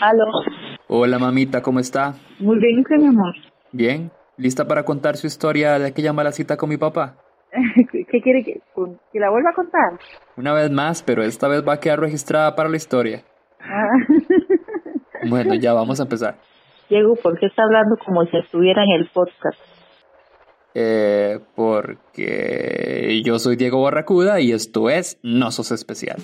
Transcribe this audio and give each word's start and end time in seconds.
Aló. 0.00 0.24
Hola 0.88 1.18
mamita, 1.18 1.60
¿cómo 1.60 1.78
está? 1.78 2.14
Muy 2.38 2.58
bien, 2.58 2.82
¿qué, 2.88 2.96
mi 2.96 3.08
amor? 3.08 3.34
Bien. 3.72 4.10
¿Lista 4.38 4.66
para 4.66 4.84
contar 4.84 5.18
su 5.18 5.26
historia 5.26 5.78
de 5.78 5.88
aquella 5.88 6.14
mala 6.14 6.32
cita 6.32 6.56
con 6.56 6.70
mi 6.70 6.78
papá? 6.78 7.16
¿Qué 7.92 8.20
quiere 8.22 8.42
que, 8.42 8.60
que 9.12 9.20
la 9.20 9.30
vuelva 9.30 9.50
a 9.50 9.54
contar? 9.54 9.98
Una 10.36 10.54
vez 10.54 10.70
más, 10.70 11.02
pero 11.02 11.22
esta 11.22 11.48
vez 11.48 11.62
va 11.66 11.74
a 11.74 11.80
quedar 11.80 12.00
registrada 12.00 12.56
para 12.56 12.70
la 12.70 12.78
historia. 12.78 13.22
Ah. 13.60 13.88
Bueno, 15.28 15.54
ya 15.54 15.72
vamos 15.74 16.00
a 16.00 16.04
empezar. 16.04 16.36
Diego, 16.88 17.14
¿por 17.16 17.38
qué 17.38 17.46
está 17.46 17.64
hablando 17.64 17.96
como 18.04 18.24
si 18.24 18.38
estuviera 18.38 18.82
en 18.82 19.02
el 19.02 19.10
podcast? 19.12 19.60
Eh, 20.72 21.40
porque 21.54 23.20
yo 23.24 23.38
soy 23.38 23.56
Diego 23.56 23.82
Barracuda 23.82 24.40
y 24.40 24.52
esto 24.52 24.88
es 24.88 25.18
No 25.22 25.50
Sos 25.50 25.72
Especial. 25.72 26.16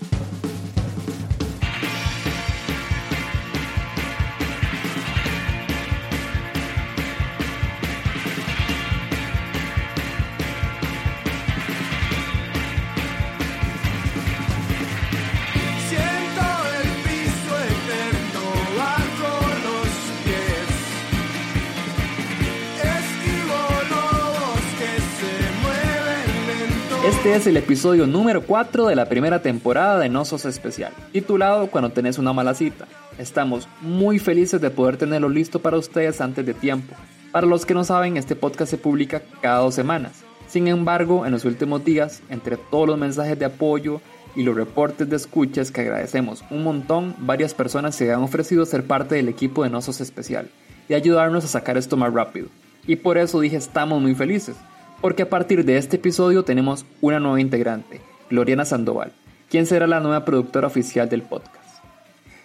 Este 27.06 27.36
es 27.36 27.46
el 27.46 27.56
episodio 27.56 28.04
número 28.04 28.42
4 28.42 28.88
de 28.88 28.96
la 28.96 29.08
primera 29.08 29.40
temporada 29.40 30.00
de 30.00 30.08
No 30.08 30.24
Sos 30.24 30.44
Especial, 30.44 30.92
titulado 31.12 31.68
Cuando 31.68 31.90
tenés 31.90 32.18
una 32.18 32.32
mala 32.32 32.52
cita. 32.52 32.88
Estamos 33.16 33.68
muy 33.80 34.18
felices 34.18 34.60
de 34.60 34.70
poder 34.70 34.96
tenerlo 34.96 35.28
listo 35.28 35.60
para 35.60 35.78
ustedes 35.78 36.20
antes 36.20 36.44
de 36.44 36.52
tiempo. 36.52 36.96
Para 37.30 37.46
los 37.46 37.64
que 37.64 37.74
no 37.74 37.84
saben, 37.84 38.16
este 38.16 38.34
podcast 38.34 38.72
se 38.72 38.76
publica 38.76 39.22
cada 39.40 39.60
dos 39.60 39.76
semanas. 39.76 40.24
Sin 40.48 40.66
embargo, 40.66 41.24
en 41.24 41.30
los 41.30 41.44
últimos 41.44 41.84
días, 41.84 42.24
entre 42.28 42.56
todos 42.56 42.88
los 42.88 42.98
mensajes 42.98 43.38
de 43.38 43.44
apoyo 43.44 44.00
y 44.34 44.42
los 44.42 44.56
reportes 44.56 45.08
de 45.08 45.14
escuchas 45.14 45.70
que 45.70 45.82
agradecemos 45.82 46.42
un 46.50 46.64
montón, 46.64 47.14
varias 47.20 47.54
personas 47.54 47.94
se 47.94 48.12
han 48.12 48.24
ofrecido 48.24 48.66
ser 48.66 48.84
parte 48.84 49.14
del 49.14 49.28
equipo 49.28 49.62
de 49.62 49.70
Nosos 49.70 50.00
Especial 50.00 50.50
y 50.88 50.94
ayudarnos 50.94 51.44
a 51.44 51.48
sacar 51.48 51.76
esto 51.76 51.96
más 51.96 52.12
rápido. 52.12 52.48
Y 52.84 52.96
por 52.96 53.16
eso 53.16 53.38
dije 53.38 53.56
estamos 53.56 54.02
muy 54.02 54.16
felices, 54.16 54.56
porque 55.00 55.22
a 55.22 55.28
partir 55.28 55.64
de 55.64 55.76
este 55.76 55.96
episodio 55.96 56.44
tenemos 56.44 56.86
una 57.00 57.20
nueva 57.20 57.40
integrante, 57.40 58.00
Gloriana 58.30 58.64
Sandoval, 58.64 59.12
quien 59.50 59.66
será 59.66 59.86
la 59.86 60.00
nueva 60.00 60.24
productora 60.24 60.66
oficial 60.66 61.08
del 61.08 61.22
podcast. 61.22 61.82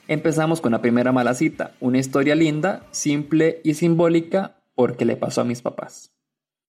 Empezamos 0.08 0.62
con 0.62 0.74
la 0.74 0.82
primera 0.82 1.12
mala 1.12 1.34
cita, 1.34 1.72
una 1.80 1.98
historia 1.98 2.36
linda, 2.36 2.86
simple 2.92 3.62
y 3.64 3.76
simbólica 3.76 4.58
porque 4.76 5.06
le 5.06 5.16
pasó 5.16 5.42
a 5.42 5.46
mis 5.46 5.62
papás. 5.62 6.12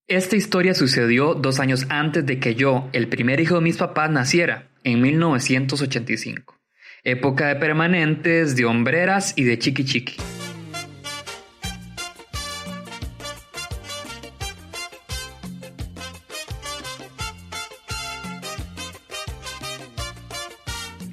Esta 0.08 0.36
historia 0.36 0.74
sucedió 0.74 1.34
dos 1.34 1.60
años 1.60 1.86
antes 1.88 2.26
de 2.26 2.38
que 2.38 2.54
yo, 2.54 2.88
el 2.92 3.08
primer 3.08 3.40
hijo 3.40 3.54
de 3.56 3.62
mis 3.62 3.78
papás, 3.78 4.10
naciera, 4.10 4.68
en 4.84 5.00
1985. 5.00 6.56
Época 7.04 7.48
de 7.48 7.56
permanentes, 7.56 8.54
de 8.54 8.64
hombreras 8.64 9.32
y 9.36 9.44
de 9.44 9.58
chiqui 9.58 9.84
chiqui. 9.84 10.16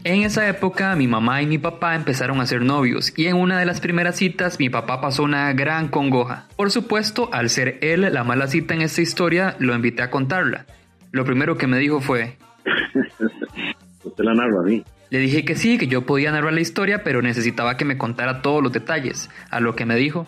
En 0.10 0.24
esa 0.24 0.50
época 0.50 0.96
mi 0.96 1.08
mamá 1.08 1.44
y 1.44 1.46
mi 1.46 1.60
papá 1.60 1.94
empezaron 1.94 2.42
a 2.42 2.48
ser 2.48 2.64
novios 2.64 3.14
y 3.16 3.28
en 3.28 3.36
una 3.36 3.60
de 3.60 3.68
las 3.68 3.80
primeras 3.80 4.16
citas 4.16 4.58
mi 4.60 4.68
papá 4.68 5.02
pasó 5.02 5.22
una 5.22 5.54
gran 5.54 5.88
congoja. 5.88 6.48
Por 6.56 6.72
supuesto, 6.72 7.30
al 7.32 7.48
ser 7.52 7.78
él 7.82 8.12
la 8.12 8.24
mala 8.24 8.48
cita 8.48 8.74
en 8.74 8.82
esta 8.82 9.04
historia, 9.04 9.56
lo 9.60 9.76
invité 9.76 10.02
a 10.02 10.10
contarla. 10.10 10.66
Lo 11.12 11.26
primero 11.26 11.58
que 11.58 11.68
me 11.68 11.78
dijo 11.78 12.02
fue, 12.02 12.38
Usted 14.04 14.24
la 14.24 14.34
narra 14.34 14.62
a 14.62 14.64
mí. 14.64 14.84
le 15.12 15.20
dije 15.20 15.46
que 15.46 15.54
sí, 15.54 15.78
que 15.78 15.86
yo 15.86 16.08
podía 16.08 16.32
narrar 16.32 16.54
la 16.54 16.62
historia, 16.62 17.04
pero 17.04 17.22
necesitaba 17.22 17.78
que 17.78 17.86
me 17.86 18.00
contara 18.00 18.42
todos 18.42 18.64
los 18.64 18.72
detalles, 18.74 19.30
a 19.52 19.60
lo 19.60 19.76
que 19.76 19.86
me 19.86 19.96
dijo. 19.96 20.26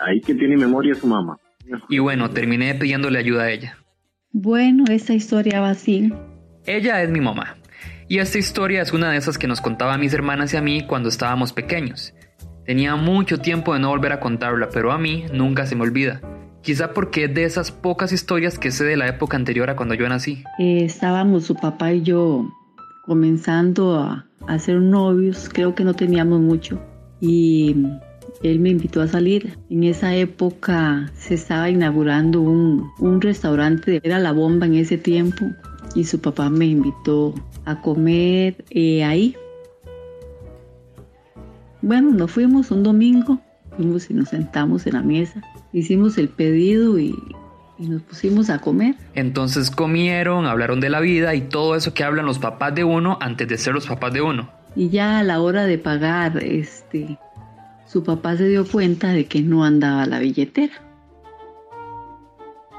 Ahí 0.00 0.22
que 0.22 0.34
tiene 0.34 0.56
memoria 0.56 0.94
su 0.94 1.06
mamá. 1.06 1.36
Y 1.90 1.98
bueno, 1.98 2.30
terminé 2.30 2.74
pidiéndole 2.74 3.18
ayuda 3.18 3.42
a 3.42 3.50
ella. 3.50 3.76
Bueno, 4.32 4.84
esta 4.88 5.12
historia 5.12 5.60
va 5.60 5.68
así. 5.68 6.10
Ella 6.64 7.02
es 7.02 7.10
mi 7.10 7.20
mamá. 7.20 7.59
Y 8.10 8.18
esta 8.18 8.38
historia 8.38 8.82
es 8.82 8.92
una 8.92 9.12
de 9.12 9.18
esas 9.18 9.38
que 9.38 9.46
nos 9.46 9.60
contaba 9.60 9.94
a 9.94 9.96
mis 9.96 10.12
hermanas 10.12 10.52
y 10.52 10.56
a 10.56 10.60
mí 10.60 10.84
cuando 10.84 11.08
estábamos 11.08 11.52
pequeños. 11.52 12.12
Tenía 12.66 12.96
mucho 12.96 13.38
tiempo 13.38 13.72
de 13.72 13.78
no 13.78 13.90
volver 13.90 14.12
a 14.12 14.18
contarla, 14.18 14.68
pero 14.68 14.90
a 14.90 14.98
mí 14.98 15.26
nunca 15.32 15.64
se 15.64 15.76
me 15.76 15.82
olvida. 15.82 16.20
Quizá 16.60 16.92
porque 16.92 17.26
es 17.26 17.34
de 17.34 17.44
esas 17.44 17.70
pocas 17.70 18.10
historias 18.10 18.58
que 18.58 18.72
sé 18.72 18.82
de 18.82 18.96
la 18.96 19.06
época 19.06 19.36
anterior 19.36 19.70
a 19.70 19.76
cuando 19.76 19.94
yo 19.94 20.08
nací. 20.08 20.42
Eh, 20.58 20.86
estábamos 20.86 21.44
su 21.44 21.54
papá 21.54 21.92
y 21.92 22.02
yo 22.02 22.52
comenzando 23.06 24.00
a, 24.00 24.26
a 24.48 24.58
ser 24.58 24.80
novios, 24.80 25.48
creo 25.48 25.76
que 25.76 25.84
no 25.84 25.94
teníamos 25.94 26.40
mucho. 26.40 26.82
Y 27.20 27.76
él 28.42 28.58
me 28.58 28.70
invitó 28.70 29.02
a 29.02 29.06
salir. 29.06 29.56
En 29.70 29.84
esa 29.84 30.16
época 30.16 31.12
se 31.14 31.34
estaba 31.34 31.70
inaugurando 31.70 32.40
un, 32.40 32.90
un 32.98 33.20
restaurante, 33.20 34.00
era 34.02 34.18
la 34.18 34.32
bomba 34.32 34.66
en 34.66 34.74
ese 34.74 34.98
tiempo. 34.98 35.46
Y 35.94 36.04
su 36.04 36.20
papá 36.20 36.50
me 36.50 36.66
invitó 36.66 37.34
a 37.64 37.80
comer 37.80 38.64
eh, 38.70 39.04
ahí. 39.04 39.36
Bueno, 41.82 42.10
nos 42.10 42.30
fuimos 42.30 42.70
un 42.70 42.82
domingo, 42.82 43.40
fuimos 43.76 44.10
y 44.10 44.14
nos 44.14 44.28
sentamos 44.28 44.86
en 44.86 44.92
la 44.94 45.02
mesa, 45.02 45.42
hicimos 45.72 46.18
el 46.18 46.28
pedido 46.28 46.98
y, 46.98 47.16
y 47.78 47.88
nos 47.88 48.02
pusimos 48.02 48.50
a 48.50 48.58
comer. 48.58 48.94
Entonces 49.14 49.70
comieron, 49.70 50.46
hablaron 50.46 50.80
de 50.80 50.90
la 50.90 51.00
vida 51.00 51.34
y 51.34 51.40
todo 51.40 51.74
eso 51.74 51.94
que 51.94 52.04
hablan 52.04 52.26
los 52.26 52.38
papás 52.38 52.74
de 52.74 52.84
uno 52.84 53.16
antes 53.20 53.48
de 53.48 53.56
ser 53.56 53.72
los 53.72 53.86
papás 53.86 54.12
de 54.12 54.20
uno. 54.20 54.50
Y 54.76 54.90
ya 54.90 55.18
a 55.18 55.24
la 55.24 55.40
hora 55.40 55.64
de 55.64 55.78
pagar, 55.78 56.42
este, 56.42 57.18
su 57.86 58.04
papá 58.04 58.36
se 58.36 58.48
dio 58.48 58.66
cuenta 58.66 59.08
de 59.08 59.24
que 59.24 59.40
no 59.42 59.64
andaba 59.64 60.06
la 60.06 60.18
billetera. 60.18 60.74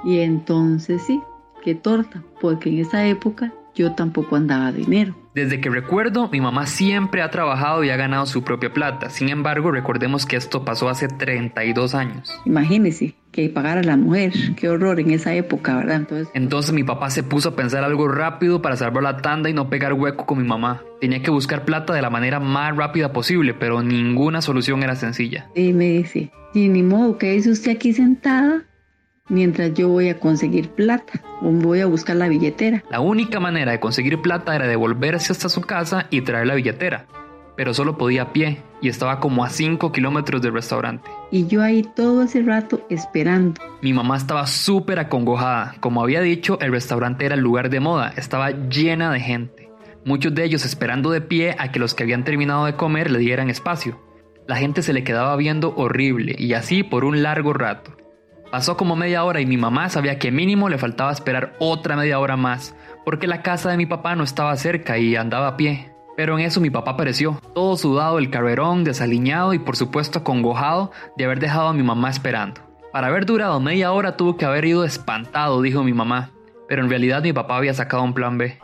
Y 0.06 0.20
entonces 0.20 1.02
sí, 1.06 1.20
qué 1.62 1.76
torta, 1.76 2.24
porque 2.42 2.70
en 2.70 2.80
esa 2.80 3.06
época 3.08 3.54
yo 3.74 3.94
tampoco 3.94 4.36
andaba 4.36 4.72
dinero. 4.72 5.16
Desde 5.34 5.62
que 5.62 5.70
recuerdo, 5.70 6.28
mi 6.30 6.42
mamá 6.42 6.66
siempre 6.68 7.22
ha 7.22 7.30
trabajado 7.30 7.86
y 7.86 7.90
ha 7.90 7.96
ganado 7.96 8.26
su 8.26 8.44
propia 8.44 8.74
plata. 8.74 9.10
Sin 9.10 9.30
embargo, 9.30 9.72
recordemos 9.72 10.26
que 10.26 10.36
esto 10.36 10.66
pasó 10.66 10.90
hace 10.90 11.08
32 11.08 11.96
años. 11.96 12.38
Imagínese 12.46 13.16
que 13.32 13.48
pagar 13.48 13.78
a 13.78 13.84
la 13.84 13.96
mujer, 13.96 14.34
qué 14.58 14.68
horror 14.68 15.00
en 15.00 15.12
esa 15.12 15.34
época, 15.34 15.78
¿verdad? 15.78 15.96
Entonces, 15.96 16.28
Entonces 16.34 16.74
mi 16.74 16.84
papá 16.84 17.10
se 17.10 17.24
puso 17.24 17.50
a 17.50 17.56
pensar 17.56 17.86
algo 17.86 18.10
rápido 18.10 18.62
para 18.62 18.76
salvar 18.76 19.04
la 19.04 19.18
tanda 19.18 19.50
y 19.50 19.54
no 19.54 19.70
pegar 19.70 19.94
hueco 19.94 20.26
con 20.26 20.38
mi 20.42 20.46
mamá. 20.46 20.82
Tenía 21.00 21.22
que 21.22 21.32
buscar 21.32 21.64
plata 21.64 21.94
de 21.94 22.02
la 22.02 22.10
manera 22.10 22.42
más 22.42 22.76
rápida 22.76 23.14
posible, 23.14 23.54
pero 23.54 23.82
ninguna 23.82 24.42
solución 24.42 24.84
era 24.84 24.96
sencilla. 24.98 25.48
y 25.56 25.72
me 25.72 25.92
dice, 25.92 26.30
y 26.54 26.68
ni 26.68 26.84
modo, 26.84 27.18
que 27.18 27.32
dice 27.32 27.52
usted 27.52 27.72
aquí 27.72 27.94
sentada 27.94 28.66
mientras 29.30 29.74
yo 29.74 29.90
voy 29.90 30.09
a 30.09 30.20
conseguir 30.20 30.70
plata 30.70 31.22
o 31.42 31.50
voy 31.52 31.80
a 31.80 31.86
buscar 31.86 32.16
la 32.16 32.28
billetera. 32.28 32.84
La 32.90 33.00
única 33.00 33.40
manera 33.40 33.72
de 33.72 33.80
conseguir 33.80 34.22
plata 34.22 34.56
era 34.56 34.68
devolverse 34.68 35.32
hasta 35.32 35.50
su 35.50 35.62
casa 35.62 36.08
y 36.09 36.22
traer 36.22 36.48
la 36.48 36.56
billetera. 36.56 37.08
Pero 37.58 37.74
solo 37.74 37.98
podía 37.98 38.24
a 38.24 38.34
pie 38.34 38.64
y 38.81 38.90
estaba 38.90 39.20
como 39.20 39.44
a 39.44 39.50
5 39.50 39.92
kilómetros 39.92 40.42
del 40.42 40.54
restaurante. 40.54 41.10
Y 41.31 41.48
yo 41.48 41.62
ahí 41.62 41.84
todo 41.96 42.24
ese 42.24 42.42
rato 42.42 42.86
esperando. 42.90 43.62
Mi 43.81 43.94
mamá 43.94 44.18
estaba 44.18 44.48
súper 44.48 45.00
acongojada. 45.00 45.76
Como 45.80 46.02
había 46.02 46.22
dicho, 46.22 46.60
el 46.62 46.72
restaurante 46.72 47.26
era 47.26 47.36
el 47.36 47.42
lugar 47.42 47.70
de 47.70 47.80
moda, 47.80 48.13
estaba 48.16 48.51
llena 48.51 49.12
de 49.12 49.19
gente. 49.19 49.69
Muchos 50.06 50.34
de 50.34 50.44
ellos 50.44 50.66
esperando 50.66 51.12
de 51.12 51.22
pie 51.22 51.56
a 51.60 51.72
que 51.72 51.80
los 51.80 51.94
que 51.94 52.04
habían 52.04 52.24
terminado 52.24 52.66
de 52.66 52.75
comer 52.75 53.12
le 53.12 53.19
dieran 53.19 53.50
espacio. 53.50 54.00
La 54.48 54.56
gente 54.56 54.81
se 54.81 54.94
le 54.94 55.04
quedaba 55.04 55.36
viendo 55.36 55.75
horrible 55.75 56.36
y 56.38 56.54
así 56.54 56.81
por 56.84 57.06
un 57.06 57.22
largo 57.22 57.54
rato. 57.54 57.95
Pasó 58.51 58.75
como 58.75 58.98
media 58.98 59.24
hora 59.24 59.39
y 59.39 59.45
mi 59.45 59.56
mamá 59.56 59.88
sabía 59.88 60.19
que 60.19 60.30
mínimo 60.30 60.68
le 60.68 60.77
faltaba 60.77 61.13
esperar 61.13 61.53
otra 61.57 61.95
media 61.95 62.19
hora 62.19 62.36
más, 62.36 62.75
porque 63.06 63.25
la 63.25 63.42
casa 63.42 63.71
de 63.71 63.77
mi 63.77 63.86
papá 63.86 64.13
no 64.18 64.25
estaba 64.25 64.57
cerca 64.57 64.98
y 64.98 65.15
andaba 65.15 65.48
a 65.48 65.57
pie. 65.57 65.94
Pero 66.18 66.38
en 66.38 66.44
eso 66.45 66.59
mi 66.59 66.69
papá 66.69 66.92
apareció, 66.92 67.39
todo 67.56 67.77
sudado 67.77 68.19
el 68.19 68.30
carrerón, 68.30 68.83
desaliñado 68.83 69.53
y 69.53 69.59
por 69.59 69.77
supuesto 69.77 70.19
acongojado 70.19 70.92
de 71.15 71.24
haber 71.24 71.39
dejado 71.39 71.69
a 71.69 71.74
mi 71.74 71.81
mamá 71.81 72.09
esperando. 72.09 72.59
Para 72.92 73.07
haber 73.07 73.25
durado 73.25 73.62
media 73.62 73.94
hora 73.94 74.18
tuvo 74.18 74.36
que 74.36 74.44
haber 74.44 74.65
ido 74.65 74.83
espantado, 74.83 75.62
dijo 75.62 75.81
mi 75.81 75.94
mamá. 75.94 76.31
Pero 76.68 76.83
en 76.83 76.89
realidad 76.89 77.24
mi 77.24 77.31
papá 77.31 77.56
había 77.56 77.74
sacado 77.74 78.04
un 78.04 78.13
plan 78.13 78.38
B. 78.38 78.59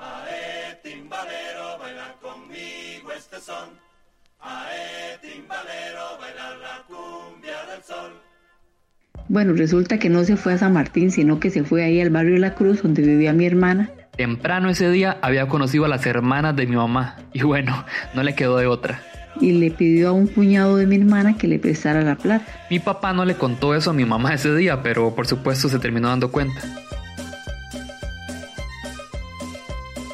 Bueno, 9.29 9.53
resulta 9.53 9.99
que 9.99 10.09
no 10.09 10.23
se 10.23 10.37
fue 10.37 10.53
a 10.53 10.57
San 10.57 10.73
Martín, 10.73 11.11
sino 11.11 11.39
que 11.39 11.49
se 11.49 11.63
fue 11.63 11.83
ahí 11.83 11.99
al 11.99 12.09
barrio 12.09 12.33
de 12.33 12.39
la 12.39 12.55
Cruz, 12.55 12.81
donde 12.81 13.01
vivía 13.01 13.33
mi 13.33 13.45
hermana. 13.45 13.89
Temprano 14.15 14.69
ese 14.69 14.89
día 14.89 15.17
había 15.21 15.47
conocido 15.47 15.85
a 15.85 15.87
las 15.89 16.05
hermanas 16.05 16.55
de 16.55 16.65
mi 16.65 16.75
mamá 16.75 17.17
y 17.33 17.43
bueno, 17.43 17.85
no 18.15 18.23
le 18.23 18.33
quedó 18.35 18.57
de 18.57 18.65
otra. 18.67 19.01
y 19.39 19.51
le 19.51 19.69
pidió 19.69 20.09
a 20.09 20.11
un 20.13 20.25
cuñado 20.25 20.77
de 20.77 20.87
mi 20.87 20.95
hermana 20.95 21.37
que 21.37 21.47
le 21.47 21.59
prestara 21.59 22.01
la 22.01 22.15
plata. 22.15 22.45
Mi 22.71 22.79
papá 22.79 23.13
no 23.13 23.23
le 23.23 23.35
contó 23.35 23.75
eso 23.75 23.91
a 23.91 23.93
mi 23.93 24.03
mamá 24.05 24.33
ese 24.33 24.55
día, 24.55 24.81
pero 24.81 25.13
por 25.13 25.27
supuesto 25.27 25.69
se 25.69 25.77
terminó 25.77 26.07
dando 26.09 26.31
cuenta. 26.31 26.59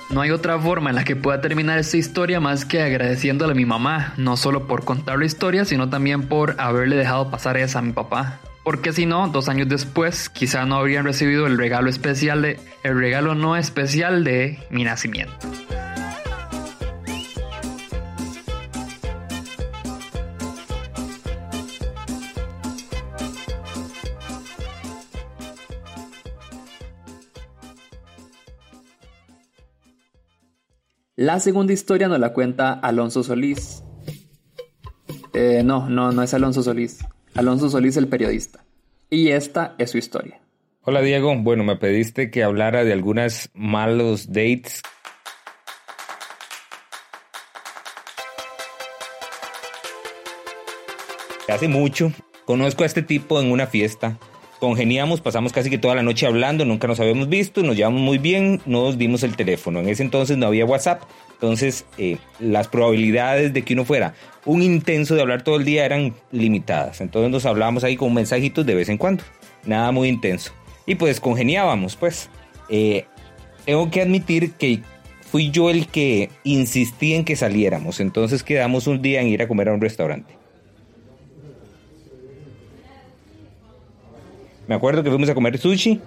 No 0.09 0.19
hay 0.21 0.31
otra 0.31 0.59
forma 0.59 0.89
en 0.89 0.97
la 0.97 1.05
que 1.05 1.15
pueda 1.15 1.39
terminar 1.39 1.79
esta 1.79 1.95
historia 1.95 2.41
más 2.41 2.65
que 2.65 2.81
agradeciéndole 2.81 3.53
a 3.53 3.55
mi 3.55 3.65
mamá, 3.65 4.13
no 4.17 4.35
solo 4.35 4.67
por 4.67 4.83
contar 4.83 5.17
la 5.19 5.25
historia, 5.25 5.63
sino 5.63 5.89
también 5.89 6.23
por 6.23 6.55
haberle 6.59 6.97
dejado 6.97 7.31
pasar 7.31 7.55
esa 7.57 7.79
a 7.79 7.81
mi 7.81 7.93
papá. 7.93 8.39
Porque 8.63 8.93
si 8.93 9.05
no, 9.05 9.27
dos 9.27 9.49
años 9.49 9.67
después, 9.67 10.29
quizá 10.29 10.65
no 10.65 10.75
habrían 10.75 11.03
recibido 11.03 11.47
el 11.47 11.57
regalo 11.57 11.89
especial 11.89 12.41
de, 12.41 12.59
el 12.83 12.97
regalo 12.97 13.35
no 13.35 13.57
especial 13.57 14.23
de 14.23 14.57
mi 14.69 14.85
nacimiento. 14.85 15.35
La 31.15 31.39
segunda 31.39 31.73
historia 31.73 32.07
nos 32.07 32.19
la 32.19 32.33
cuenta 32.33 32.73
Alonso 32.73 33.23
Solís. 33.23 33.83
Eh, 35.33 35.63
no, 35.63 35.87
no, 35.89 36.11
no 36.11 36.21
es 36.23 36.33
Alonso 36.33 36.63
Solís. 36.63 36.99
Alonso 37.35 37.69
Solís 37.69 37.97
el 37.97 38.07
periodista. 38.07 38.63
Y 39.09 39.29
esta 39.29 39.75
es 39.77 39.91
su 39.91 39.97
historia. 39.97 40.39
Hola 40.81 41.01
Diego, 41.01 41.35
bueno, 41.37 41.63
me 41.63 41.77
pediste 41.77 42.29
que 42.29 42.43
hablara 42.43 42.83
de 42.83 42.93
algunas 42.93 43.49
malos 43.53 44.27
dates. 44.27 44.81
Hace 51.47 51.67
mucho 51.67 52.11
conozco 52.45 52.83
a 52.83 52.85
este 52.85 53.01
tipo 53.01 53.39
en 53.39 53.51
una 53.51 53.67
fiesta 53.67 54.17
congeniamos, 54.63 55.19
pasamos 55.19 55.51
casi 55.51 55.69
que 55.69 55.77
toda 55.77 55.93
la 55.93 56.03
noche 56.03 56.25
hablando, 56.25 56.63
nunca 56.63 56.87
nos 56.87 56.97
habíamos 57.01 57.27
visto, 57.27 57.63
nos 57.63 57.75
llevamos 57.75 57.99
muy 57.99 58.17
bien, 58.17 58.61
nos 58.65 58.97
dimos 58.97 59.23
el 59.23 59.35
teléfono. 59.35 59.81
En 59.81 59.89
ese 59.89 60.03
entonces 60.03 60.37
no 60.37 60.45
había 60.47 60.63
WhatsApp, 60.63 61.01
entonces 61.33 61.85
eh, 61.97 62.15
las 62.39 62.69
probabilidades 62.69 63.51
de 63.51 63.63
que 63.63 63.73
uno 63.73 63.83
fuera 63.83 64.13
un 64.45 64.63
intenso 64.63 65.15
de 65.15 65.21
hablar 65.21 65.41
todo 65.41 65.57
el 65.57 65.65
día 65.65 65.83
eran 65.83 66.13
limitadas. 66.31 67.01
Entonces 67.01 67.29
nos 67.29 67.45
hablábamos 67.45 67.83
ahí 67.83 67.97
con 67.97 68.13
mensajitos 68.13 68.65
de 68.65 68.73
vez 68.73 68.87
en 68.87 68.97
cuando, 68.97 69.25
nada 69.65 69.91
muy 69.91 70.07
intenso. 70.07 70.53
Y 70.85 70.95
pues 70.95 71.19
congeniábamos, 71.19 71.97
pues. 71.97 72.29
Eh, 72.69 73.03
tengo 73.65 73.91
que 73.91 74.01
admitir 74.01 74.53
que 74.53 74.79
fui 75.29 75.51
yo 75.51 75.69
el 75.69 75.87
que 75.87 76.29
insistí 76.45 77.15
en 77.15 77.25
que 77.25 77.35
saliéramos, 77.35 77.99
entonces 77.99 78.43
quedamos 78.43 78.87
un 78.87 79.01
día 79.01 79.19
en 79.19 79.27
ir 79.27 79.41
a 79.41 79.49
comer 79.49 79.67
a 79.67 79.73
un 79.73 79.81
restaurante. 79.81 80.42
Me 84.67 84.75
acuerdo 84.75 85.03
que 85.03 85.09
fuimos 85.09 85.29
a 85.29 85.33
comer 85.33 85.57
sushi 85.57 85.99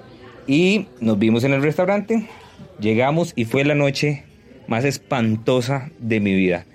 y 0.46 0.86
nos 1.00 1.18
vimos 1.18 1.44
en 1.44 1.52
el 1.52 1.62
restaurante. 1.62 2.26
Llegamos 2.80 3.32
y 3.36 3.44
fue 3.44 3.64
la 3.64 3.74
noche 3.74 4.24
más 4.66 4.84
espantosa 4.84 5.90
de 5.98 6.20
mi 6.20 6.34
vida. 6.34 6.66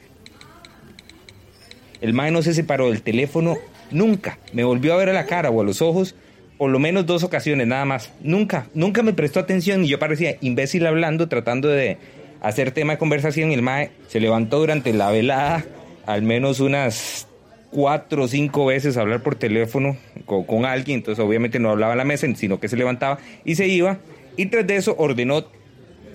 El 2.02 2.14
mae 2.14 2.32
no 2.32 2.42
se 2.42 2.54
separó 2.54 2.90
del 2.90 3.02
teléfono 3.02 3.58
nunca. 3.92 4.40
Me 4.54 4.64
volvió 4.64 4.94
a 4.94 4.98
ver 4.98 5.10
a 5.10 5.14
la 5.14 5.26
cara 5.26 5.50
o 5.50 5.62
a 5.62 5.64
los 5.64 5.82
ojos 5.82 6.16
por 6.58 6.70
lo 6.70 6.78
menos 6.78 7.08
dos 7.08 7.24
ocasiones 7.24 7.66
nada 7.66 7.86
más. 7.86 8.12
Nunca, 8.22 8.68
nunca 8.76 9.02
me 9.02 9.14
prestó 9.14 9.40
atención 9.40 9.84
y 9.84 9.88
yo 9.88 9.98
parecía 9.98 10.38
imbécil 10.42 10.86
hablando, 10.86 11.28
tratando 11.28 11.68
de 11.68 11.98
hacer 12.40 12.72
tema 12.72 12.94
de 12.94 13.00
conversación. 13.00 13.52
Y 13.52 13.56
el 13.56 13.64
mae 13.64 13.90
se 14.08 14.20
levantó 14.20 14.60
durante 14.60 14.94
la 14.94 15.10
velada 15.10 15.66
al 16.06 16.22
menos 16.22 16.60
unas 16.60 17.28
cuatro 17.72 18.24
o 18.24 18.28
cinco 18.28 18.66
veces 18.66 18.98
a 18.98 19.02
hablar 19.02 19.24
por 19.24 19.36
teléfono 19.36 19.98
con, 20.26 20.66
alguien, 20.66 21.00
entonces 21.00 21.24
obviamente 21.24 21.60
no 21.60 21.70
hablaba 21.70 21.94
en 21.94 21.98
la 21.98 22.06
mesa, 22.06 22.28
sino 22.36 22.60
que 22.60 22.68
se 22.68 22.78
levantaba 22.78 23.20
y 23.44 23.56
se 23.56 23.68
iba. 23.68 24.00
Y 24.38 24.46
tras 24.48 24.68
de 24.68 24.76
eso 24.76 24.96
ordenó 24.98 25.46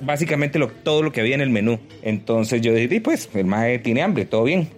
básicamente 0.01 0.61
todo 0.83 1.03
lo 1.03 1.13
que 1.13 1.21
había 1.21 1.35
en 1.35 1.41
el 1.41 1.51
menú. 1.51 1.81
Entonces 2.03 2.61
yo 2.61 2.73
dije, 2.73 3.01
pues 3.01 3.29
el 3.35 3.47
mae 3.47 3.79
tiene 3.79 4.03
hambre, 4.03 4.25
todo 4.25 4.45
bien. 4.45 4.69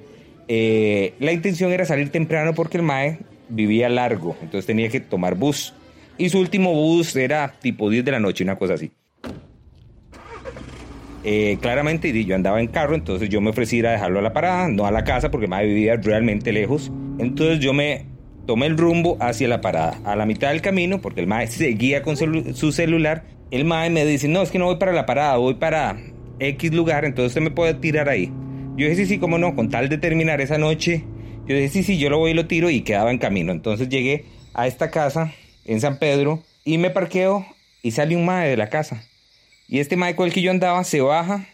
Eh, 0.48 1.12
la 1.19 1.32
intención 1.32 1.72
era 1.72 1.84
salir 1.84 2.10
temprano 2.10 2.54
porque 2.54 2.78
el 2.78 2.82
mae 2.82 3.19
vivía 3.48 3.88
largo, 3.88 4.36
entonces 4.40 4.66
tenía 4.66 4.88
que 4.88 5.00
tomar 5.00 5.34
bus. 5.34 5.75
Y 6.16 6.30
su 6.30 6.38
último 6.38 6.72
bus 6.72 7.14
era 7.14 7.54
tipo 7.60 7.90
10 7.90 8.04
de 8.04 8.12
la 8.12 8.20
noche, 8.20 8.44
una 8.44 8.56
cosa 8.56 8.75
así. 8.75 8.90
Eh, 11.24 11.58
claramente 11.60 12.24
yo 12.24 12.34
andaba 12.34 12.60
en 12.60 12.68
carro, 12.68 12.94
entonces 12.94 13.28
yo 13.28 13.40
me 13.40 13.50
ofrecí 13.50 13.84
a 13.84 13.90
dejarlo 13.90 14.20
a 14.20 14.22
la 14.22 14.32
parada, 14.32 14.68
no 14.68 14.86
a 14.86 14.90
la 14.90 15.04
casa 15.04 15.30
porque 15.30 15.48
mae 15.48 15.66
vivía 15.66 15.96
realmente 15.96 16.52
lejos. 16.52 16.92
Entonces 17.18 17.58
yo 17.60 17.72
me 17.72 18.06
tomé 18.46 18.66
el 18.66 18.78
rumbo 18.78 19.16
hacia 19.20 19.48
la 19.48 19.60
parada. 19.60 19.98
A 20.04 20.16
la 20.16 20.26
mitad 20.26 20.50
del 20.50 20.62
camino, 20.62 21.00
porque 21.00 21.20
el 21.20 21.26
mae 21.26 21.48
seguía 21.48 22.02
con 22.02 22.16
su 22.16 22.72
celular, 22.72 23.24
el 23.50 23.64
mae 23.64 23.90
me 23.90 24.04
dice, 24.04 24.28
no, 24.28 24.42
es 24.42 24.50
que 24.50 24.58
no 24.58 24.66
voy 24.66 24.76
para 24.76 24.92
la 24.92 25.06
parada, 25.06 25.36
voy 25.36 25.54
para 25.54 25.98
X 26.38 26.72
lugar, 26.72 27.04
entonces 27.04 27.30
usted 27.30 27.42
me 27.42 27.50
puede 27.50 27.74
tirar 27.74 28.08
ahí. 28.08 28.32
Yo 28.76 28.86
dije, 28.86 28.94
sí, 28.94 29.06
sí, 29.06 29.18
cómo 29.18 29.38
no, 29.38 29.56
con 29.56 29.70
tal 29.70 29.88
de 29.88 29.98
terminar 29.98 30.40
esa 30.40 30.56
noche, 30.56 31.04
yo 31.46 31.56
dije, 31.56 31.68
sí, 31.68 31.82
sí, 31.82 31.98
yo 31.98 32.10
lo 32.10 32.18
voy 32.18 32.30
y 32.30 32.34
lo 32.34 32.46
tiro 32.46 32.70
y 32.70 32.82
quedaba 32.82 33.10
en 33.10 33.18
camino. 33.18 33.52
Entonces 33.52 33.88
llegué 33.88 34.24
a 34.54 34.66
esta 34.66 34.90
casa 34.90 35.32
en 35.64 35.80
San 35.80 35.98
Pedro 35.98 36.42
y 36.64 36.78
me 36.78 36.90
parqueo 36.90 37.44
y 37.82 37.90
sale 37.90 38.16
un 38.16 38.24
mae 38.24 38.48
de 38.48 38.56
la 38.56 38.68
casa. 38.68 39.07
Y 39.68 39.80
este 39.80 39.96
mae 39.96 40.16
con 40.16 40.26
el 40.26 40.32
que 40.32 40.42
yo 40.42 40.50
andaba 40.50 40.82
se 40.84 41.00
baja, 41.02 41.46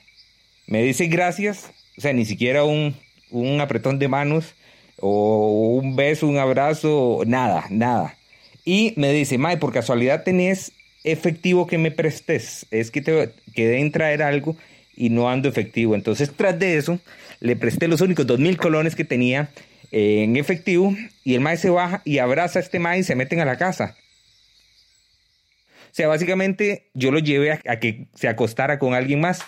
me 0.66 0.82
dice 0.82 1.06
gracias, 1.08 1.70
o 1.98 2.00
sea, 2.00 2.12
ni 2.12 2.24
siquiera 2.24 2.64
un, 2.64 2.94
un 3.30 3.60
apretón 3.60 3.98
de 3.98 4.08
manos 4.08 4.54
o 5.00 5.78
un 5.82 5.96
beso, 5.96 6.28
un 6.28 6.38
abrazo, 6.38 7.22
nada, 7.26 7.64
nada. 7.70 8.16
Y 8.64 8.94
me 8.96 9.12
dice, 9.12 9.36
mae, 9.36 9.56
por 9.56 9.72
casualidad 9.72 10.22
tenés 10.22 10.72
efectivo 11.02 11.66
que 11.66 11.76
me 11.76 11.90
prestes, 11.90 12.66
es 12.70 12.90
que 12.90 13.02
te 13.02 13.30
quedé 13.54 13.80
en 13.80 13.92
traer 13.92 14.22
algo 14.22 14.56
y 14.96 15.10
no 15.10 15.28
ando 15.28 15.48
efectivo. 15.48 15.94
Entonces, 15.94 16.30
tras 16.34 16.58
de 16.58 16.78
eso, 16.78 16.98
le 17.40 17.56
presté 17.56 17.88
los 17.88 18.00
únicos 18.00 18.26
dos 18.26 18.38
mil 18.38 18.56
colones 18.56 18.94
que 18.94 19.04
tenía 19.04 19.50
en 19.90 20.36
efectivo 20.36 20.94
y 21.24 21.34
el 21.34 21.40
mae 21.40 21.56
se 21.56 21.70
baja 21.70 22.00
y 22.04 22.18
abraza 22.18 22.58
a 22.58 22.62
este 22.62 22.78
mae 22.78 23.00
y 23.00 23.04
se 23.04 23.16
meten 23.16 23.40
a 23.40 23.44
la 23.44 23.58
casa. 23.58 23.96
Sea, 25.94 26.08
básicamente 26.08 26.90
yo 26.92 27.12
lo 27.12 27.20
llevé 27.20 27.52
a, 27.52 27.78
que 27.78 28.08
se 28.14 28.26
acostara 28.26 28.80
con 28.80 28.94
alguien 28.94 29.20
más. 29.20 29.44